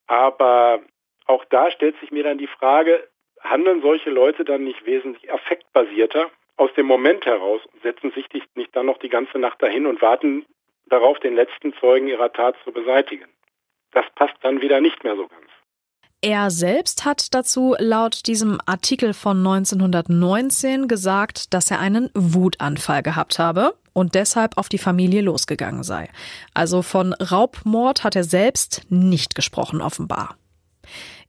Aber 0.08 0.82
auch 1.26 1.46
da 1.46 1.72
stellt 1.72 1.98
sich 2.00 2.12
mir 2.12 2.24
dann 2.24 2.38
die 2.38 2.48
Frage, 2.48 3.08
handeln 3.42 3.82
solche 3.82 4.10
Leute 4.10 4.44
dann 4.44 4.64
nicht 4.64 4.86
wesentlich 4.86 5.32
affektbasierter 5.32 6.30
aus 6.58 6.70
dem 6.76 6.86
Moment 6.86 7.26
heraus 7.26 7.62
setzen 7.82 8.12
sich 8.12 8.28
nicht 8.56 8.76
dann 8.76 8.86
noch 8.86 9.00
die 9.00 9.10
ganze 9.10 9.40
Nacht 9.40 9.62
dahin 9.62 9.86
und 9.86 10.02
warten 10.02 10.46
darauf, 10.88 11.20
den 11.20 11.36
letzten 11.36 11.74
Zeugen 11.80 12.08
ihrer 12.08 12.32
Tat 12.32 12.56
zu 12.64 12.72
beseitigen. 12.72 13.26
Das 13.92 14.06
passt 14.16 14.36
dann 14.42 14.62
wieder 14.62 14.82
nicht 14.82 15.04
mehr 15.04 15.16
so 15.16 15.28
ganz. 15.28 15.50
Er 16.22 16.52
selbst 16.52 17.04
hat 17.04 17.34
dazu 17.34 17.76
laut 17.80 18.28
diesem 18.28 18.60
Artikel 18.66 19.14
von 19.14 19.38
1919 19.38 20.88
gesagt, 20.88 21.54
dass 21.54 21.70
er 21.70 21.80
einen 21.80 22.10
Wutanfall 22.14 23.04
gehabt 23.04 23.40
habe 23.40 23.74
und 23.92 24.16
deshalb 24.16 24.58
auf 24.58 24.70
die 24.70 24.78
Familie 24.78 25.22
losgegangen 25.22 25.84
sei. 25.84 26.10
Also 26.54 26.82
von 26.82 27.14
Raubmord 27.14 28.06
hat 28.06 28.16
er 28.16 28.24
selbst 28.24 28.84
nicht 28.90 29.36
gesprochen, 29.36 29.82
offenbar. 29.82 30.38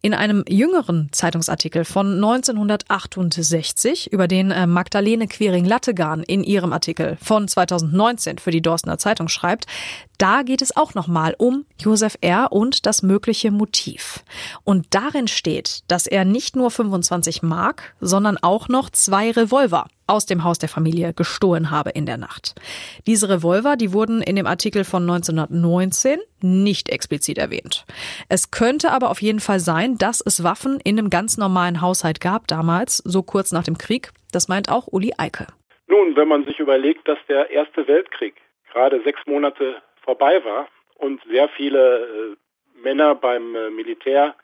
In 0.04 0.12
einem 0.12 0.44
jüngeren 0.46 1.08
Zeitungsartikel 1.12 1.86
von 1.86 2.16
1968, 2.16 4.12
über 4.12 4.28
den 4.28 4.50
äh, 4.50 4.66
Magdalene 4.66 5.26
Quering-Lattegan 5.26 6.22
in 6.22 6.44
ihrem 6.44 6.74
Artikel 6.74 7.16
von 7.22 7.48
2019 7.48 8.36
für 8.36 8.50
die 8.50 8.60
Dorstner 8.60 8.98
Zeitung 8.98 9.28
schreibt, 9.28 9.64
da 10.18 10.42
geht 10.42 10.60
es 10.60 10.76
auch 10.76 10.92
nochmal 10.92 11.34
um 11.38 11.64
Josef 11.80 12.18
R. 12.20 12.52
und 12.52 12.84
das 12.84 13.02
mögliche 13.02 13.50
Motiv. 13.50 14.22
Und 14.62 14.88
darin 14.90 15.26
steht, 15.26 15.84
dass 15.88 16.06
er 16.06 16.26
nicht 16.26 16.54
nur 16.54 16.70
25 16.70 17.42
Mark, 17.42 17.94
sondern 17.98 18.36
auch 18.36 18.68
noch 18.68 18.90
zwei 18.90 19.30
Revolver 19.30 19.86
aus 20.06 20.26
dem 20.26 20.44
Haus 20.44 20.58
der 20.58 20.68
Familie 20.68 21.12
gestohlen 21.14 21.70
habe 21.70 21.90
in 21.90 22.06
der 22.06 22.16
Nacht. 22.16 22.54
Diese 23.06 23.28
Revolver, 23.28 23.76
die 23.76 23.92
wurden 23.92 24.22
in 24.22 24.36
dem 24.36 24.46
Artikel 24.46 24.84
von 24.84 25.02
1919 25.02 26.20
nicht 26.40 26.88
explizit 26.90 27.38
erwähnt. 27.38 27.84
Es 28.28 28.50
könnte 28.50 28.90
aber 28.90 29.10
auf 29.10 29.22
jeden 29.22 29.40
Fall 29.40 29.60
sein, 29.60 29.96
dass 29.98 30.20
es 30.20 30.44
Waffen 30.44 30.80
in 30.84 30.98
einem 30.98 31.10
ganz 31.10 31.38
normalen 31.38 31.80
Haushalt 31.80 32.20
gab 32.20 32.46
damals, 32.46 32.98
so 32.98 33.22
kurz 33.22 33.52
nach 33.52 33.64
dem 33.64 33.78
Krieg. 33.78 34.10
Das 34.32 34.48
meint 34.48 34.68
auch 34.70 34.86
Uli 34.88 35.12
Eike. 35.16 35.46
Nun, 35.86 36.16
wenn 36.16 36.28
man 36.28 36.44
sich 36.44 36.58
überlegt, 36.58 37.06
dass 37.08 37.18
der 37.28 37.50
Erste 37.50 37.86
Weltkrieg 37.86 38.34
gerade 38.72 39.02
sechs 39.04 39.20
Monate 39.26 39.82
vorbei 40.02 40.44
war 40.44 40.68
und 40.96 41.20
sehr 41.30 41.48
viele 41.50 42.34
äh, 42.34 42.80
Männer 42.82 43.14
beim 43.14 43.54
äh, 43.54 43.70
Militär 43.70 44.34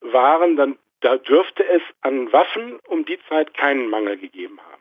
waren, 0.00 0.56
dann 0.56 0.76
da 1.00 1.18
dürfte 1.18 1.66
es 1.68 1.82
an 2.00 2.32
Waffen 2.32 2.78
um 2.88 3.04
die 3.04 3.18
Zeit 3.28 3.52
keinen 3.54 3.90
Mangel 3.90 4.16
gegeben 4.16 4.58
haben. 4.58 4.73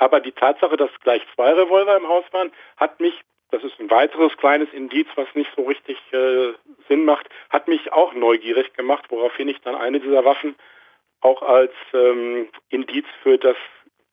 Aber 0.00 0.20
die 0.20 0.32
Tatsache, 0.32 0.78
dass 0.78 0.90
gleich 1.02 1.22
zwei 1.34 1.52
Revolver 1.52 1.94
im 1.94 2.08
Haus 2.08 2.24
waren, 2.32 2.50
hat 2.78 2.98
mich, 3.00 3.20
das 3.50 3.62
ist 3.62 3.78
ein 3.78 3.90
weiteres 3.90 4.34
kleines 4.38 4.72
Indiz, 4.72 5.06
was 5.14 5.28
nicht 5.34 5.50
so 5.54 5.64
richtig 5.64 5.98
äh, 6.12 6.54
Sinn 6.88 7.04
macht, 7.04 7.28
hat 7.50 7.68
mich 7.68 7.92
auch 7.92 8.14
neugierig 8.14 8.72
gemacht, 8.72 9.04
woraufhin 9.10 9.48
ich 9.48 9.60
dann 9.60 9.74
eine 9.74 10.00
dieser 10.00 10.24
Waffen 10.24 10.56
auch 11.20 11.42
als 11.42 11.72
ähm, 11.92 12.48
Indiz 12.70 13.04
für 13.22 13.36
das 13.36 13.56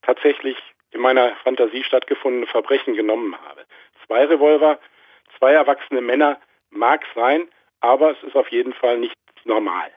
tatsächlich 0.02 0.58
in 0.92 1.00
meiner 1.00 1.34
Fantasie 1.38 1.86
stattgefundene 1.86 2.48
Verbrechen 2.48 2.94
genommen 2.94 3.38
habe. 3.48 3.64
Zwei 4.06 4.26
Revolver, 4.26 4.80
zwei 5.38 5.54
erwachsene 5.54 6.02
Männer 6.02 6.38
mag 6.70 7.06
sein, 7.16 7.48
aber 7.80 8.12
es 8.12 8.22
ist 8.24 8.36
auf 8.36 8.50
jeden 8.50 8.74
Fall 8.74 8.98
nicht 8.98 9.16
normal. 9.46 9.90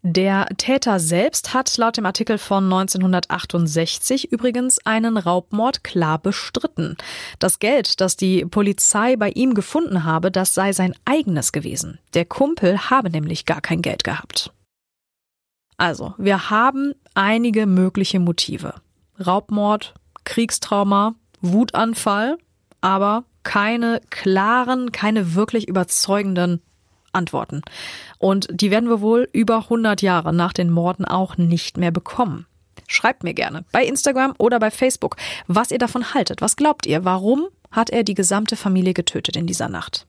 Der 0.00 0.46
Täter 0.56 0.98
selbst 0.98 1.52
hat 1.54 1.76
laut 1.76 1.96
dem 1.96 2.06
Artikel 2.06 2.38
von 2.38 2.64
1968 2.64 4.32
übrigens 4.32 4.78
einen 4.84 5.16
Raubmord 5.16 5.84
klar 5.84 6.18
bestritten. 6.18 6.96
Das 7.38 7.58
Geld, 7.58 8.00
das 8.00 8.16
die 8.16 8.44
Polizei 8.44 9.16
bei 9.16 9.30
ihm 9.30 9.54
gefunden 9.54 10.04
habe, 10.04 10.30
das 10.30 10.54
sei 10.54 10.72
sein 10.72 10.94
eigenes 11.04 11.52
gewesen. 11.52 11.98
Der 12.14 12.24
Kumpel 12.24 12.90
habe 12.90 13.10
nämlich 13.10 13.46
gar 13.46 13.60
kein 13.60 13.82
Geld 13.82 14.02
gehabt. 14.04 14.52
Also, 15.76 16.14
wir 16.18 16.50
haben 16.50 16.94
einige 17.14 17.66
mögliche 17.66 18.20
Motive. 18.20 18.74
Raubmord, 19.24 19.94
Kriegstrauma, 20.24 21.14
Wutanfall, 21.40 22.38
aber 22.80 23.24
keine 23.42 24.00
klaren, 24.10 24.92
keine 24.92 25.34
wirklich 25.34 25.68
überzeugenden 25.68 26.62
Antworten. 27.12 27.62
Und 28.18 28.48
die 28.50 28.70
werden 28.70 28.88
wir 28.88 29.00
wohl 29.00 29.28
über 29.32 29.58
100 29.58 30.02
Jahre 30.02 30.32
nach 30.32 30.52
den 30.52 30.70
Morden 30.70 31.04
auch 31.04 31.36
nicht 31.36 31.76
mehr 31.76 31.90
bekommen. 31.90 32.46
Schreibt 32.88 33.24
mir 33.24 33.34
gerne 33.34 33.64
bei 33.72 33.84
Instagram 33.84 34.34
oder 34.38 34.58
bei 34.58 34.70
Facebook, 34.70 35.16
was 35.46 35.70
ihr 35.70 35.78
davon 35.78 36.14
haltet. 36.14 36.40
Was 36.40 36.56
glaubt 36.56 36.86
ihr? 36.86 37.04
Warum 37.04 37.46
hat 37.70 37.90
er 37.90 38.04
die 38.04 38.14
gesamte 38.14 38.56
Familie 38.56 38.94
getötet 38.94 39.36
in 39.36 39.46
dieser 39.46 39.68
Nacht? 39.68 40.06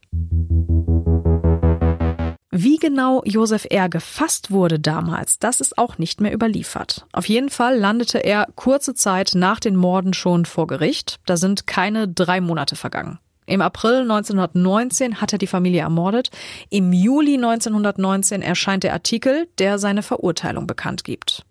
Wie 2.55 2.77
genau 2.77 3.23
Josef 3.25 3.65
R. 3.71 3.89
gefasst 3.89 4.51
wurde 4.51 4.79
damals, 4.79 5.39
das 5.39 5.59
ist 5.59 5.79
auch 5.79 5.97
nicht 5.97 6.21
mehr 6.21 6.31
überliefert. 6.31 7.07
Auf 7.11 7.27
jeden 7.27 7.49
Fall 7.49 7.79
landete 7.79 8.19
er 8.19 8.47
kurze 8.55 8.93
Zeit 8.93 9.31
nach 9.33 9.59
den 9.59 9.75
Morden 9.75 10.13
schon 10.13 10.45
vor 10.45 10.67
Gericht. 10.67 11.19
Da 11.25 11.35
sind 11.35 11.65
keine 11.65 12.07
drei 12.07 12.41
Monate 12.41 12.75
vergangen. 12.75 13.17
Im 13.45 13.61
April 13.61 14.01
1919 14.01 15.21
hat 15.21 15.33
er 15.33 15.39
die 15.39 15.47
Familie 15.47 15.81
ermordet. 15.81 16.29
Im 16.69 16.93
Juli 16.93 17.35
1919 17.35 18.41
erscheint 18.41 18.83
der 18.83 18.93
Artikel, 18.93 19.47
der 19.57 19.79
seine 19.79 20.03
Verurteilung 20.03 20.67
bekannt 20.67 21.03
gibt. 21.03 21.45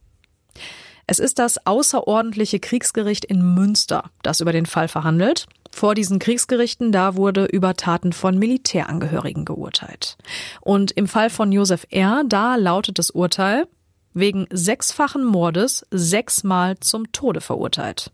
Es 1.06 1.18
ist 1.18 1.38
das 1.38 1.66
außerordentliche 1.66 2.60
Kriegsgericht 2.60 3.24
in 3.24 3.54
Münster, 3.54 4.10
das 4.22 4.40
über 4.40 4.52
den 4.52 4.66
Fall 4.66 4.88
verhandelt. 4.88 5.46
Vor 5.70 5.94
diesen 5.94 6.18
Kriegsgerichten, 6.18 6.92
da 6.92 7.16
wurde 7.16 7.46
über 7.46 7.74
Taten 7.74 8.12
von 8.12 8.38
Militärangehörigen 8.38 9.44
geurteilt. 9.44 10.16
Und 10.60 10.92
im 10.92 11.08
Fall 11.08 11.30
von 11.30 11.50
Josef 11.50 11.86
R., 11.90 12.22
da 12.26 12.56
lautet 12.56 12.98
das 12.98 13.10
Urteil, 13.10 13.66
wegen 14.14 14.46
sechsfachen 14.50 15.24
Mordes 15.24 15.86
sechsmal 15.90 16.78
zum 16.80 17.10
Tode 17.12 17.40
verurteilt. 17.40 18.12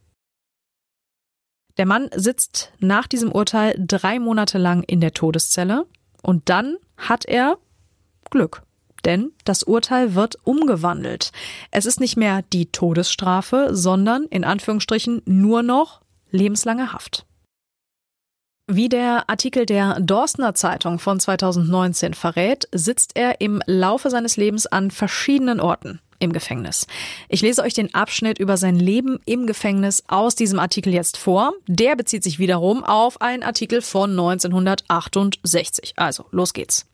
Der 1.79 1.87
Mann 1.87 2.11
sitzt 2.15 2.73
nach 2.81 3.07
diesem 3.07 3.31
Urteil 3.31 3.75
drei 3.79 4.19
Monate 4.19 4.59
lang 4.59 4.83
in 4.83 5.01
der 5.01 5.15
Todeszelle 5.15 5.87
und 6.23 6.49
dann 6.49 6.77
hat 6.97 7.25
er 7.25 7.57
Glück. 8.31 8.63
Denn 9.05 9.31
das 9.45 9.63
Urteil 9.63 10.17
wird 10.17 10.37
umgewandelt. 10.43 11.31
Es 11.71 11.87
ist 11.87 12.01
nicht 12.01 12.17
mehr 12.17 12.43
die 12.53 12.67
Todesstrafe, 12.67 13.69
sondern 13.71 14.25
in 14.25 14.43
Anführungsstrichen 14.43 15.23
nur 15.25 15.63
noch 15.63 16.01
lebenslange 16.31 16.93
Haft. 16.93 17.25
Wie 18.71 18.89
der 18.89 19.31
Artikel 19.31 19.65
der 19.65 19.99
Dorstner 20.01 20.55
Zeitung 20.55 20.99
von 20.99 21.21
2019 21.21 22.13
verrät, 22.13 22.69
sitzt 22.73 23.13
er 23.15 23.41
im 23.41 23.63
Laufe 23.67 24.11
seines 24.11 24.37
Lebens 24.37 24.67
an 24.67 24.91
verschiedenen 24.91 25.61
Orten 25.61 26.01
im 26.19 26.33
Gefängnis. 26.33 26.87
Ich 27.29 27.43
lese 27.43 27.63
euch 27.63 27.75
den 27.75 27.95
Abschnitt 27.95 28.39
über 28.39 28.57
sein 28.57 28.77
Leben 28.77 29.19
im 29.25 29.47
Gefängnis 29.47 30.05
aus 30.09 30.35
diesem 30.35 30.59
Artikel 30.59 30.93
jetzt 30.93 31.17
vor. 31.17 31.53
Der 31.67 31.97
bezieht 31.97 32.25
sich 32.25 32.39
wiederum 32.39 32.85
auf 32.85 33.21
einen 33.21 33.43
Artikel 33.43 33.83
von 33.83 34.11
1968. 34.11 35.95
Also, 35.97 36.27
los 36.31 36.53
geht's. 36.53 36.87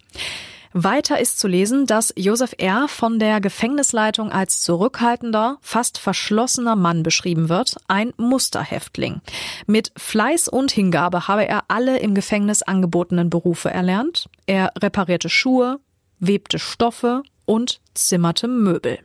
Weiter 0.76 1.20
ist 1.20 1.38
zu 1.38 1.46
lesen, 1.46 1.86
dass 1.86 2.12
Josef 2.16 2.56
R. 2.58 2.88
von 2.88 3.20
der 3.20 3.40
Gefängnisleitung 3.40 4.32
als 4.32 4.60
zurückhaltender, 4.60 5.58
fast 5.60 5.98
verschlossener 5.98 6.74
Mann 6.74 7.04
beschrieben 7.04 7.48
wird, 7.48 7.76
ein 7.86 8.12
Musterhäftling. 8.16 9.20
Mit 9.68 9.92
Fleiß 9.96 10.48
und 10.48 10.72
Hingabe 10.72 11.28
habe 11.28 11.46
er 11.46 11.62
alle 11.68 12.00
im 12.00 12.12
Gefängnis 12.16 12.62
angebotenen 12.62 13.30
Berufe 13.30 13.70
erlernt. 13.70 14.28
Er 14.46 14.72
reparierte 14.76 15.28
Schuhe, 15.28 15.78
webte 16.18 16.58
Stoffe 16.58 17.22
und 17.44 17.80
zimmerte 17.94 18.48
Möbel. 18.48 18.98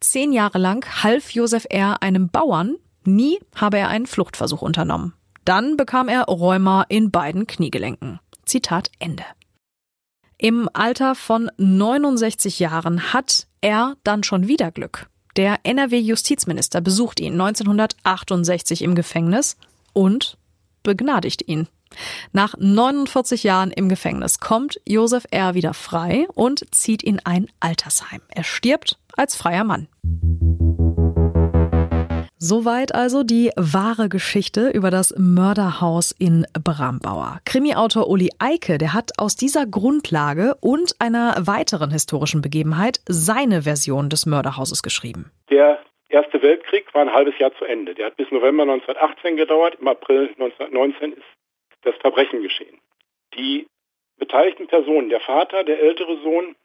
Zehn 0.00 0.32
Jahre 0.32 0.58
lang 0.58 0.86
half 1.02 1.30
Josef 1.30 1.66
R. 1.70 2.02
einem 2.02 2.28
Bauern, 2.28 2.76
nie 3.04 3.38
habe 3.54 3.78
er 3.78 3.88
einen 3.88 4.06
Fluchtversuch 4.06 4.62
unternommen. 4.62 5.14
Dann 5.44 5.76
bekam 5.76 6.08
er 6.08 6.24
Rheuma 6.24 6.84
in 6.88 7.10
beiden 7.10 7.46
Kniegelenken. 7.46 8.20
Zitat 8.44 8.90
Ende. 8.98 9.24
Im 10.36 10.68
Alter 10.72 11.14
von 11.14 11.50
69 11.56 12.58
Jahren 12.60 13.12
hat 13.12 13.46
er 13.60 13.96
dann 14.04 14.22
schon 14.22 14.46
wieder 14.46 14.70
Glück. 14.70 15.08
Der 15.36 15.58
NRW-Justizminister 15.64 16.80
besucht 16.80 17.20
ihn 17.20 17.32
1968 17.32 18.82
im 18.82 18.94
Gefängnis 18.94 19.56
und 19.92 20.36
begnadigt 20.82 21.46
ihn. 21.46 21.68
Nach 22.32 22.54
49 22.58 23.44
Jahren 23.44 23.70
im 23.70 23.88
Gefängnis 23.88 24.40
kommt 24.40 24.80
Josef 24.86 25.26
R. 25.30 25.54
wieder 25.54 25.74
frei 25.74 26.26
und 26.34 26.64
zieht 26.74 27.02
in 27.02 27.20
ein 27.20 27.48
Altersheim. 27.60 28.20
Er 28.28 28.44
stirbt 28.44 28.98
als 29.18 29.36
freier 29.36 29.64
Mann. 29.64 29.88
Soweit 32.40 32.94
also 32.94 33.24
die 33.24 33.50
wahre 33.56 34.08
Geschichte 34.08 34.70
über 34.70 34.90
das 34.90 35.12
Mörderhaus 35.18 36.12
in 36.12 36.46
Brambauer. 36.52 37.40
Krimiautor 37.44 38.08
Uli 38.08 38.30
Eike, 38.38 38.78
der 38.78 38.94
hat 38.94 39.10
aus 39.18 39.34
dieser 39.34 39.66
Grundlage 39.66 40.54
und 40.60 40.94
einer 41.00 41.34
weiteren 41.40 41.90
historischen 41.90 42.40
Begebenheit 42.40 43.00
seine 43.08 43.62
Version 43.62 44.08
des 44.08 44.24
Mörderhauses 44.24 44.84
geschrieben. 44.84 45.32
Der 45.50 45.80
Erste 46.10 46.40
Weltkrieg 46.40 46.92
war 46.94 47.02
ein 47.02 47.12
halbes 47.12 47.38
Jahr 47.38 47.54
zu 47.56 47.64
Ende. 47.64 47.94
Der 47.94 48.06
hat 48.06 48.16
bis 48.16 48.30
November 48.30 48.62
1918 48.62 49.36
gedauert. 49.36 49.76
Im 49.80 49.88
April 49.88 50.28
1919 50.38 51.12
ist 51.12 51.22
das 51.82 51.94
Verbrechen 51.96 52.42
geschehen. 52.42 52.78
Die 53.34 53.66
beteiligten 54.16 54.68
Personen, 54.68 55.10
der 55.10 55.20
Vater, 55.20 55.64
der 55.64 55.80
ältere 55.80 56.16
Sohn, 56.22 56.56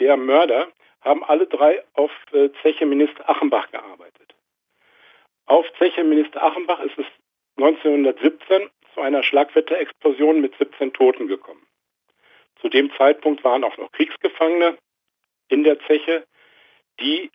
der 0.00 0.16
Mörder, 0.16 0.66
haben 1.02 1.24
alle 1.24 1.46
drei 1.46 1.82
auf 1.94 2.10
äh, 2.32 2.50
Zeche 2.62 2.86
Minister 2.86 3.28
Achenbach 3.28 3.70
gearbeitet. 3.70 4.34
Auf 5.46 5.66
Zeche 5.78 6.04
Minister 6.04 6.42
Achenbach 6.42 6.80
ist 6.80 6.98
es 6.98 7.06
1917 7.56 8.70
zu 8.94 9.00
einer 9.00 9.22
Schlagwetterexplosion 9.22 10.40
mit 10.40 10.56
17 10.58 10.92
Toten 10.92 11.26
gekommen. 11.26 11.66
Zu 12.60 12.68
dem 12.68 12.92
Zeitpunkt 12.96 13.42
waren 13.44 13.64
auch 13.64 13.76
noch 13.78 13.90
Kriegsgefangene 13.92 14.76
in 15.48 15.64
der 15.64 15.78
Zeche, 15.80 16.26
die 17.00 17.30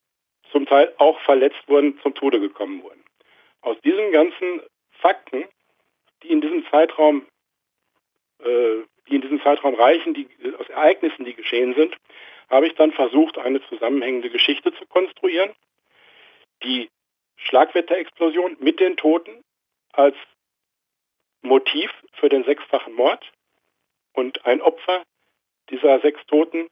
zum 0.51 0.65
Teil 0.65 0.93
auch 0.97 1.19
verletzt 1.21 1.67
wurden, 1.67 1.99
zum 2.01 2.13
Tode 2.13 2.39
gekommen 2.39 2.84
wurden. 2.84 3.04
Aus 3.62 3.78
diesen 3.82 4.12
ganzen 4.12 4.62
Fakten, 4.91 5.43
die 6.23 6.30
in 6.30 6.41
diesem 6.41 6.65
Zeitraum, 6.69 7.25
äh, 8.39 8.84
die 9.10 9.15
in 9.15 9.21
diesem 9.21 9.41
Zeitraum 9.41 9.75
reichen, 9.75 10.13
die, 10.13 10.28
aus 10.58 10.69
Ereignissen, 10.69 11.25
die 11.25 11.34
geschehen 11.34 11.73
sind, 11.75 11.95
habe 12.49 12.67
ich 12.67 12.75
dann 12.75 12.91
versucht, 12.91 13.38
eine 13.38 13.62
zusammenhängende 13.67 14.29
Geschichte 14.29 14.73
zu 14.73 14.86
konstruieren, 14.88 15.53
die 16.63 16.89
Schlagwetterexplosion 17.38 18.58
mit 18.60 18.79
den 18.79 18.97
Toten 18.97 19.43
als 19.93 20.15
Motiv 21.41 21.91
für 22.13 22.29
den 22.29 22.43
sechsfachen 22.43 22.93
Mord 22.93 23.31
und 24.13 24.45
ein 24.45 24.62
Opfer 24.62 25.03
dieser 25.69 25.99
sechs 25.99 26.25
Toten 26.27 26.67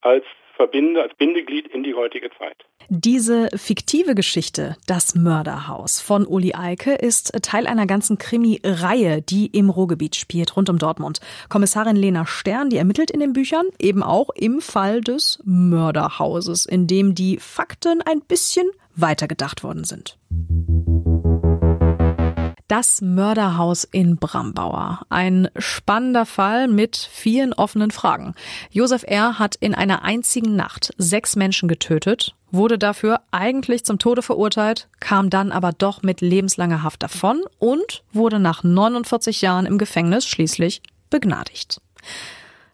als 0.00 0.24
Verbinde, 0.56 1.02
als 1.02 1.14
Bindeglied 1.14 1.68
in 1.68 1.82
die 1.82 1.94
heutige 1.94 2.30
Zeit. 2.38 2.56
Diese 2.88 3.48
fiktive 3.56 4.14
Geschichte, 4.14 4.76
das 4.86 5.14
Mörderhaus 5.14 6.00
von 6.00 6.26
Uli 6.26 6.54
Eike, 6.54 6.94
ist 6.94 7.32
Teil 7.42 7.66
einer 7.66 7.86
ganzen 7.86 8.18
Krimi-Reihe, 8.18 9.22
die 9.22 9.46
im 9.46 9.70
Ruhrgebiet 9.70 10.16
spielt, 10.16 10.56
rund 10.56 10.68
um 10.70 10.78
Dortmund. 10.78 11.20
Kommissarin 11.48 11.96
Lena 11.96 12.26
Stern, 12.26 12.70
die 12.70 12.76
ermittelt 12.76 13.10
in 13.10 13.20
den 13.20 13.32
Büchern 13.32 13.66
eben 13.78 14.02
auch 14.02 14.30
im 14.34 14.60
Fall 14.60 15.00
des 15.00 15.40
Mörderhauses, 15.44 16.66
in 16.66 16.86
dem 16.86 17.14
die 17.14 17.38
Fakten 17.38 18.02
ein 18.02 18.20
bisschen 18.20 18.68
weitergedacht 18.94 19.64
worden 19.64 19.84
sind. 19.84 20.18
Das 22.66 23.02
Mörderhaus 23.02 23.84
in 23.84 24.16
Brambauer. 24.16 25.02
Ein 25.10 25.50
spannender 25.58 26.24
Fall 26.24 26.66
mit 26.66 26.96
vielen 26.96 27.52
offenen 27.52 27.90
Fragen. 27.90 28.34
Josef 28.70 29.04
R. 29.06 29.38
hat 29.38 29.54
in 29.56 29.74
einer 29.74 30.02
einzigen 30.02 30.56
Nacht 30.56 30.94
sechs 30.96 31.36
Menschen 31.36 31.68
getötet, 31.68 32.34
wurde 32.50 32.78
dafür 32.78 33.20
eigentlich 33.30 33.84
zum 33.84 33.98
Tode 33.98 34.22
verurteilt, 34.22 34.88
kam 34.98 35.28
dann 35.28 35.52
aber 35.52 35.72
doch 35.72 36.02
mit 36.02 36.22
lebenslanger 36.22 36.82
Haft 36.82 37.02
davon 37.02 37.42
und 37.58 38.02
wurde 38.14 38.38
nach 38.38 38.62
49 38.62 39.42
Jahren 39.42 39.66
im 39.66 39.76
Gefängnis 39.76 40.26
schließlich 40.26 40.80
begnadigt. 41.10 41.82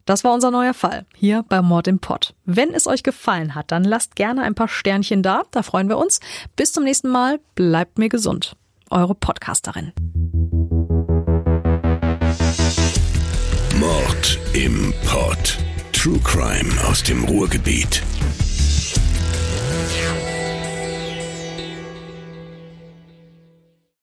Das 0.04 0.22
war 0.22 0.32
unser 0.32 0.52
neuer 0.52 0.74
Fall 0.74 1.04
hier 1.16 1.44
bei 1.48 1.62
Mord 1.62 1.88
im 1.88 1.98
Pott. 1.98 2.34
Wenn 2.44 2.72
es 2.74 2.86
euch 2.86 3.02
gefallen 3.02 3.56
hat, 3.56 3.72
dann 3.72 3.82
lasst 3.82 4.14
gerne 4.14 4.42
ein 4.42 4.54
paar 4.54 4.68
Sternchen 4.68 5.24
da, 5.24 5.42
da 5.50 5.64
freuen 5.64 5.88
wir 5.88 5.98
uns. 5.98 6.20
Bis 6.54 6.72
zum 6.72 6.84
nächsten 6.84 7.08
Mal, 7.08 7.40
bleibt 7.56 7.98
mir 7.98 8.08
gesund. 8.08 8.56
Eure 8.92 9.14
Podcasterin. 9.14 9.92
Mord 13.78 14.38
im 14.52 14.92
Pott. 15.06 15.58
True 15.92 16.18
Crime 16.24 16.72
aus 16.88 17.04
dem 17.04 17.22
Ruhrgebiet. 17.22 18.02